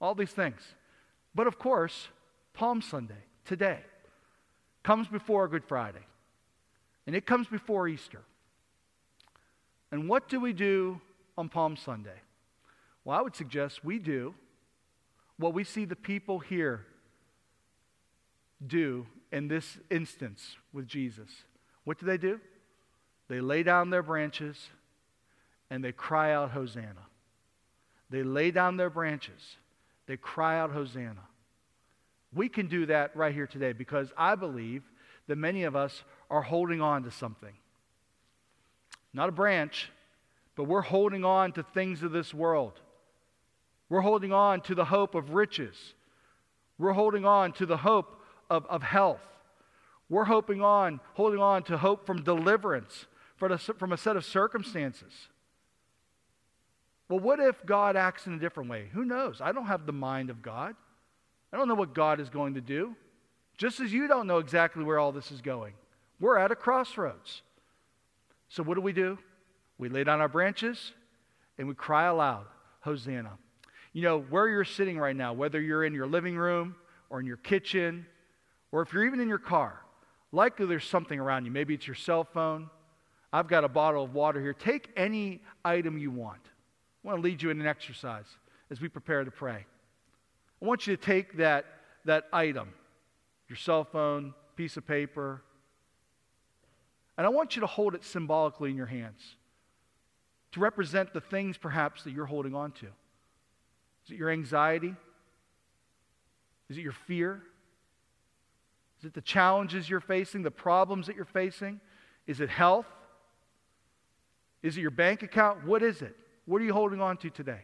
All 0.00 0.16
these 0.16 0.32
things. 0.32 0.60
But 1.32 1.46
of 1.46 1.60
course, 1.60 2.08
Palm 2.54 2.82
Sunday, 2.82 3.22
today, 3.44 3.78
comes 4.82 5.06
before 5.06 5.46
Good 5.46 5.62
Friday. 5.62 6.04
And 7.06 7.14
it 7.14 7.26
comes 7.26 7.46
before 7.46 7.86
Easter. 7.86 8.22
And 9.92 10.08
what 10.08 10.28
do 10.28 10.40
we 10.40 10.52
do 10.52 11.00
on 11.38 11.48
Palm 11.48 11.76
Sunday? 11.76 12.18
Well, 13.04 13.16
I 13.16 13.22
would 13.22 13.36
suggest 13.36 13.84
we 13.84 14.00
do 14.00 14.34
what 15.36 15.54
we 15.54 15.62
see 15.62 15.84
the 15.84 15.94
people 15.94 16.40
here 16.40 16.84
do 18.66 19.06
in 19.30 19.46
this 19.46 19.78
instance 19.88 20.56
with 20.72 20.88
Jesus. 20.88 21.30
What 21.84 22.00
do 22.00 22.06
they 22.06 22.18
do? 22.18 22.40
They 23.28 23.40
lay 23.40 23.62
down 23.62 23.90
their 23.90 24.02
branches 24.02 24.70
and 25.70 25.84
they 25.84 25.92
cry 25.92 26.32
out, 26.32 26.50
Hosanna. 26.50 27.06
They 28.10 28.22
lay 28.22 28.50
down 28.50 28.76
their 28.76 28.90
branches, 28.90 29.56
they 30.06 30.16
cry 30.16 30.58
out, 30.58 30.70
Hosanna. 30.70 31.22
We 32.32 32.48
can 32.48 32.68
do 32.68 32.86
that 32.86 33.16
right 33.16 33.34
here 33.34 33.48
today 33.48 33.72
because 33.72 34.12
I 34.16 34.36
believe 34.36 34.84
that 35.26 35.36
many 35.36 35.64
of 35.64 35.74
us 35.74 36.04
are 36.30 36.42
holding 36.42 36.80
on 36.80 37.02
to 37.02 37.10
something. 37.10 37.54
Not 39.12 39.28
a 39.28 39.32
branch, 39.32 39.90
but 40.54 40.64
we're 40.64 40.80
holding 40.80 41.24
on 41.24 41.52
to 41.52 41.64
things 41.64 42.04
of 42.04 42.12
this 42.12 42.32
world. 42.32 42.78
We're 43.88 44.00
holding 44.00 44.32
on 44.32 44.60
to 44.62 44.76
the 44.76 44.84
hope 44.84 45.16
of 45.16 45.30
riches. 45.30 45.94
We're 46.78 46.92
holding 46.92 47.24
on 47.24 47.52
to 47.54 47.66
the 47.66 47.78
hope 47.78 48.22
of, 48.48 48.64
of 48.66 48.84
health. 48.84 49.20
We're 50.08 50.24
hoping 50.24 50.62
on, 50.62 51.00
holding 51.14 51.40
on 51.40 51.64
to 51.64 51.78
hope 51.78 52.06
from 52.06 52.22
deliverance 52.22 53.06
from 53.40 53.52
a, 53.52 53.58
from 53.58 53.92
a 53.92 53.96
set 53.96 54.16
of 54.16 54.24
circumstances. 54.24 55.28
Well, 57.10 57.18
what 57.18 57.40
if 57.40 57.66
God 57.66 57.96
acts 57.96 58.28
in 58.28 58.34
a 58.34 58.38
different 58.38 58.70
way? 58.70 58.88
Who 58.92 59.04
knows? 59.04 59.40
I 59.40 59.50
don't 59.50 59.66
have 59.66 59.84
the 59.84 59.92
mind 59.92 60.30
of 60.30 60.42
God. 60.42 60.76
I 61.52 61.56
don't 61.56 61.66
know 61.66 61.74
what 61.74 61.92
God 61.92 62.20
is 62.20 62.30
going 62.30 62.54
to 62.54 62.60
do. 62.60 62.94
Just 63.58 63.80
as 63.80 63.92
you 63.92 64.06
don't 64.06 64.28
know 64.28 64.38
exactly 64.38 64.84
where 64.84 65.00
all 65.00 65.10
this 65.10 65.32
is 65.32 65.40
going. 65.40 65.74
We're 66.20 66.38
at 66.38 66.52
a 66.52 66.54
crossroads. 66.54 67.42
So, 68.48 68.62
what 68.62 68.76
do 68.76 68.80
we 68.80 68.92
do? 68.92 69.18
We 69.76 69.88
lay 69.88 70.04
down 70.04 70.20
our 70.20 70.28
branches 70.28 70.92
and 71.58 71.66
we 71.66 71.74
cry 71.74 72.04
aloud, 72.04 72.46
Hosanna. 72.82 73.32
You 73.92 74.02
know, 74.02 74.20
where 74.20 74.46
you're 74.48 74.64
sitting 74.64 74.96
right 74.96 75.16
now, 75.16 75.32
whether 75.32 75.60
you're 75.60 75.84
in 75.84 75.94
your 75.94 76.06
living 76.06 76.36
room 76.36 76.76
or 77.10 77.18
in 77.18 77.26
your 77.26 77.38
kitchen, 77.38 78.06
or 78.70 78.82
if 78.82 78.92
you're 78.92 79.04
even 79.04 79.18
in 79.18 79.28
your 79.28 79.38
car, 79.38 79.80
likely 80.30 80.64
there's 80.66 80.84
something 80.84 81.18
around 81.18 81.44
you. 81.44 81.50
Maybe 81.50 81.74
it's 81.74 81.88
your 81.88 81.96
cell 81.96 82.22
phone. 82.22 82.70
I've 83.32 83.48
got 83.48 83.64
a 83.64 83.68
bottle 83.68 84.04
of 84.04 84.14
water 84.14 84.40
here. 84.40 84.54
Take 84.54 84.90
any 84.96 85.40
item 85.64 85.98
you 85.98 86.12
want. 86.12 86.40
I 87.02 87.08
want 87.08 87.18
to 87.18 87.22
lead 87.22 87.42
you 87.42 87.50
in 87.50 87.60
an 87.60 87.66
exercise 87.66 88.26
as 88.70 88.80
we 88.80 88.88
prepare 88.88 89.24
to 89.24 89.30
pray. 89.30 89.66
I 90.62 90.64
want 90.64 90.86
you 90.86 90.96
to 90.96 91.02
take 91.02 91.38
that, 91.38 91.64
that 92.04 92.24
item, 92.32 92.72
your 93.48 93.56
cell 93.56 93.84
phone, 93.84 94.34
piece 94.56 94.76
of 94.76 94.86
paper, 94.86 95.42
and 97.16 97.26
I 97.26 97.30
want 97.30 97.56
you 97.56 97.60
to 97.60 97.66
hold 97.66 97.94
it 97.94 98.04
symbolically 98.04 98.70
in 98.70 98.76
your 98.76 98.86
hands 98.86 99.36
to 100.52 100.60
represent 100.60 101.12
the 101.12 101.20
things 101.20 101.56
perhaps 101.56 102.02
that 102.04 102.12
you're 102.12 102.26
holding 102.26 102.54
on 102.54 102.72
to. 102.72 102.86
Is 102.86 104.12
it 104.12 104.16
your 104.16 104.30
anxiety? 104.30 104.94
Is 106.68 106.76
it 106.76 106.80
your 106.80 106.92
fear? 106.92 107.42
Is 108.98 109.06
it 109.06 109.14
the 109.14 109.20
challenges 109.20 109.88
you're 109.88 110.00
facing, 110.00 110.42
the 110.42 110.50
problems 110.50 111.06
that 111.06 111.16
you're 111.16 111.24
facing? 111.24 111.80
Is 112.26 112.40
it 112.40 112.48
health? 112.48 112.86
Is 114.62 114.76
it 114.76 114.80
your 114.80 114.90
bank 114.90 115.22
account? 115.22 115.64
What 115.66 115.82
is 115.82 116.02
it? 116.02 116.16
What 116.46 116.60
are 116.60 116.64
you 116.64 116.72
holding 116.72 117.00
on 117.00 117.16
to 117.18 117.30
today? 117.30 117.60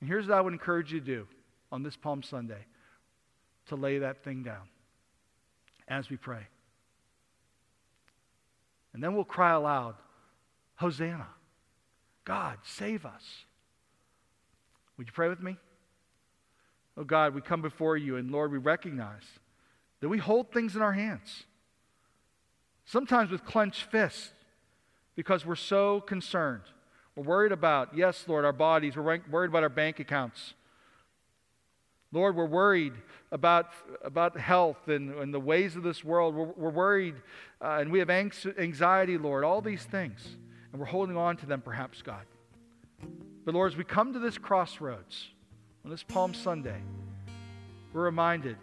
And 0.00 0.08
here's 0.08 0.26
what 0.26 0.36
I 0.36 0.40
would 0.40 0.52
encourage 0.52 0.92
you 0.92 1.00
to 1.00 1.06
do 1.06 1.26
on 1.72 1.82
this 1.82 1.96
Palm 1.96 2.22
Sunday 2.22 2.66
to 3.66 3.76
lay 3.76 3.98
that 3.98 4.22
thing 4.22 4.42
down 4.42 4.68
as 5.88 6.10
we 6.10 6.16
pray. 6.16 6.46
And 8.92 9.02
then 9.02 9.14
we'll 9.14 9.24
cry 9.24 9.52
aloud, 9.52 9.94
Hosanna. 10.76 11.26
God, 12.24 12.58
save 12.64 13.04
us. 13.04 13.22
Would 14.96 15.08
you 15.08 15.12
pray 15.12 15.28
with 15.28 15.42
me? 15.42 15.56
Oh 16.96 17.04
God, 17.04 17.34
we 17.34 17.40
come 17.40 17.60
before 17.60 17.96
you, 17.96 18.16
and 18.16 18.30
Lord, 18.30 18.52
we 18.52 18.58
recognize 18.58 19.24
that 20.00 20.08
we 20.08 20.18
hold 20.18 20.52
things 20.52 20.76
in 20.76 20.82
our 20.82 20.92
hands. 20.92 21.44
sometimes 22.84 23.30
with 23.30 23.44
clenched 23.44 23.84
fists, 23.90 24.30
because 25.14 25.46
we're 25.46 25.56
so 25.56 26.00
concerned. 26.00 26.62
We're 27.16 27.24
worried 27.24 27.52
about, 27.52 27.96
yes, 27.96 28.24
Lord, 28.26 28.44
our 28.44 28.52
bodies. 28.52 28.96
We're 28.96 29.20
worried 29.30 29.48
about 29.50 29.62
our 29.62 29.68
bank 29.68 30.00
accounts. 30.00 30.54
Lord, 32.10 32.36
we're 32.36 32.46
worried 32.46 32.92
about, 33.32 33.70
about 34.04 34.38
health 34.38 34.88
and, 34.88 35.12
and 35.14 35.34
the 35.34 35.40
ways 35.40 35.74
of 35.74 35.82
this 35.82 36.04
world. 36.04 36.34
We're, 36.34 36.52
we're 36.56 36.70
worried 36.70 37.16
uh, 37.60 37.78
and 37.80 37.90
we 37.90 37.98
have 37.98 38.10
anxiety, 38.10 39.18
Lord, 39.18 39.42
all 39.42 39.60
these 39.60 39.82
things. 39.82 40.24
And 40.72 40.80
we're 40.80 40.86
holding 40.86 41.16
on 41.16 41.36
to 41.38 41.46
them, 41.46 41.60
perhaps, 41.60 42.02
God. 42.02 42.24
But 43.44 43.54
Lord, 43.54 43.72
as 43.72 43.76
we 43.76 43.84
come 43.84 44.12
to 44.12 44.18
this 44.18 44.38
crossroads 44.38 45.28
on 45.84 45.90
this 45.90 46.02
Palm 46.02 46.34
Sunday, 46.34 46.80
we're 47.92 48.04
reminded 48.04 48.56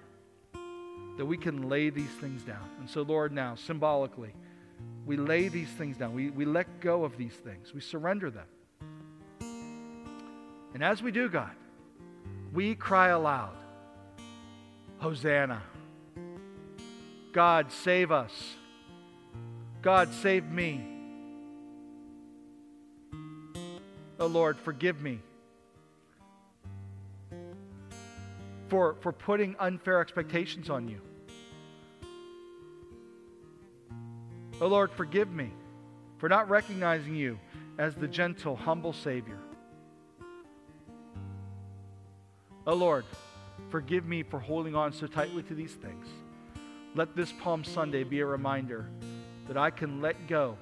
that 1.18 1.26
we 1.26 1.38
can 1.38 1.70
lay 1.70 1.90
these 1.90 2.10
things 2.20 2.42
down. 2.44 2.70
And 2.80 2.90
so, 2.90 3.02
Lord, 3.02 3.32
now, 3.32 3.56
symbolically, 3.56 4.34
we 5.06 5.18
lay 5.18 5.48
these 5.48 5.70
things 5.70 5.98
down. 5.98 6.14
We, 6.14 6.30
we 6.30 6.46
let 6.46 6.80
go 6.80 7.04
of 7.04 7.18
these 7.18 7.34
things. 7.34 7.74
We 7.74 7.82
surrender 7.82 8.30
them. 8.30 8.48
And 10.74 10.84
as 10.84 11.02
we 11.02 11.12
do, 11.12 11.28
God, 11.28 11.52
we 12.54 12.76
cry 12.76 13.10
aloud 13.10 13.54
Hosanna. 15.00 15.62
God, 17.34 17.72
save 17.72 18.12
us. 18.12 18.32
God, 19.82 20.14
save 20.14 20.46
me. 20.46 20.86
Oh 24.20 24.28
Lord, 24.28 24.60
forgive 24.60 25.02
me 25.02 25.20
for, 28.68 28.96
for 29.02 29.12
putting 29.12 29.56
unfair 29.60 30.00
expectations 30.00 30.70
on 30.70 30.88
you. 30.88 31.02
Oh 34.62 34.68
Lord, 34.68 34.92
forgive 34.92 35.32
me 35.32 35.52
for 36.20 36.30
not 36.30 36.48
recognizing 36.48 37.16
you 37.16 37.40
as 37.80 37.96
the 37.96 38.08
gentle, 38.08 38.56
humble 38.56 38.94
Savior. 38.94 39.40
Oh 42.68 42.76
Lord, 42.76 43.06
forgive 43.70 44.06
me 44.06 44.22
for 44.22 44.40
holding 44.40 44.76
on 44.76 44.94
so 44.94 45.08
tightly 45.08 45.42
to 45.44 45.56
these 45.56 45.74
things. 45.74 46.06
Let 46.94 47.16
this 47.16 47.32
Palm 47.32 47.64
Sunday 47.64 48.04
be 48.04 48.20
a 48.20 48.26
reminder 48.26 48.88
that 49.48 49.58
I 49.58 49.72
can 49.72 50.00
let 50.00 50.28
go 50.28 50.58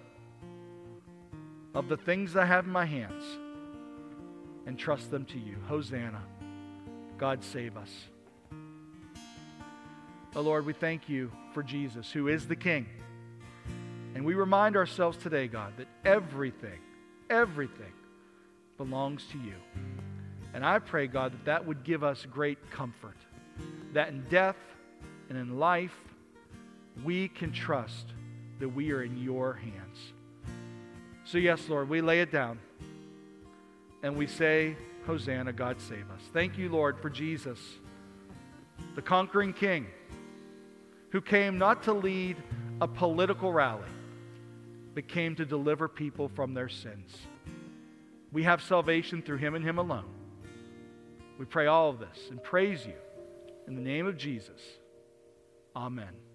of 1.75 1.89
the 1.89 1.97
things 1.97 2.37
I 2.37 2.45
have 2.45 2.65
in 2.65 2.71
my 2.71 2.85
hands 2.85 3.23
and 4.65 4.79
trust 4.79 5.11
them 5.11 5.25
to 5.25 5.37
you. 5.37 5.57
Hosanna. 5.67 6.21
God 7.17 7.43
save 7.43 7.75
us. 7.75 7.91
Oh 10.35 10.41
Lord, 10.41 10.65
we 10.65 10.71
thank 10.71 11.09
you 11.09 11.33
for 11.53 11.63
Jesus, 11.63 12.09
who 12.13 12.29
is 12.29 12.47
the 12.47 12.55
King. 12.55 12.85
And 14.15 14.25
we 14.25 14.33
remind 14.33 14.75
ourselves 14.75 15.17
today, 15.17 15.47
God, 15.47 15.73
that 15.77 15.87
everything, 16.03 16.79
everything 17.29 17.93
belongs 18.77 19.23
to 19.31 19.37
you. 19.37 19.53
And 20.53 20.65
I 20.65 20.79
pray, 20.79 21.07
God, 21.07 21.33
that 21.33 21.45
that 21.45 21.65
would 21.65 21.83
give 21.83 22.03
us 22.03 22.25
great 22.25 22.57
comfort. 22.71 23.17
That 23.93 24.09
in 24.09 24.23
death 24.29 24.55
and 25.29 25.37
in 25.37 25.59
life, 25.59 25.95
we 27.03 27.27
can 27.27 27.51
trust 27.51 28.13
that 28.59 28.69
we 28.69 28.91
are 28.91 29.03
in 29.03 29.17
your 29.17 29.53
hands. 29.53 29.97
So, 31.23 31.37
yes, 31.37 31.69
Lord, 31.69 31.87
we 31.87 32.01
lay 32.01 32.21
it 32.21 32.31
down 32.31 32.59
and 34.01 34.17
we 34.17 34.25
say, 34.25 34.75
Hosanna, 35.05 35.53
God 35.53 35.79
save 35.79 36.09
us. 36.11 36.21
Thank 36.33 36.57
you, 36.57 36.69
Lord, 36.69 36.99
for 36.99 37.09
Jesus, 37.09 37.59
the 38.95 39.01
conquering 39.01 39.53
king, 39.53 39.87
who 41.11 41.21
came 41.21 41.57
not 41.57 41.83
to 41.83 41.93
lead 41.93 42.37
a 42.81 42.87
political 42.87 43.53
rally 43.53 43.87
but 44.93 45.07
came 45.07 45.35
to 45.35 45.45
deliver 45.45 45.87
people 45.87 46.29
from 46.29 46.53
their 46.53 46.69
sins. 46.69 47.15
We 48.31 48.43
have 48.43 48.61
salvation 48.61 49.21
through 49.21 49.37
him 49.37 49.55
and 49.55 49.65
him 49.65 49.77
alone. 49.77 50.09
We 51.37 51.45
pray 51.45 51.67
all 51.67 51.89
of 51.89 51.99
this 51.99 52.17
and 52.29 52.43
praise 52.43 52.85
you 52.85 52.93
in 53.67 53.75
the 53.75 53.81
name 53.81 54.05
of 54.07 54.17
Jesus. 54.17 54.61
Amen. 55.75 56.28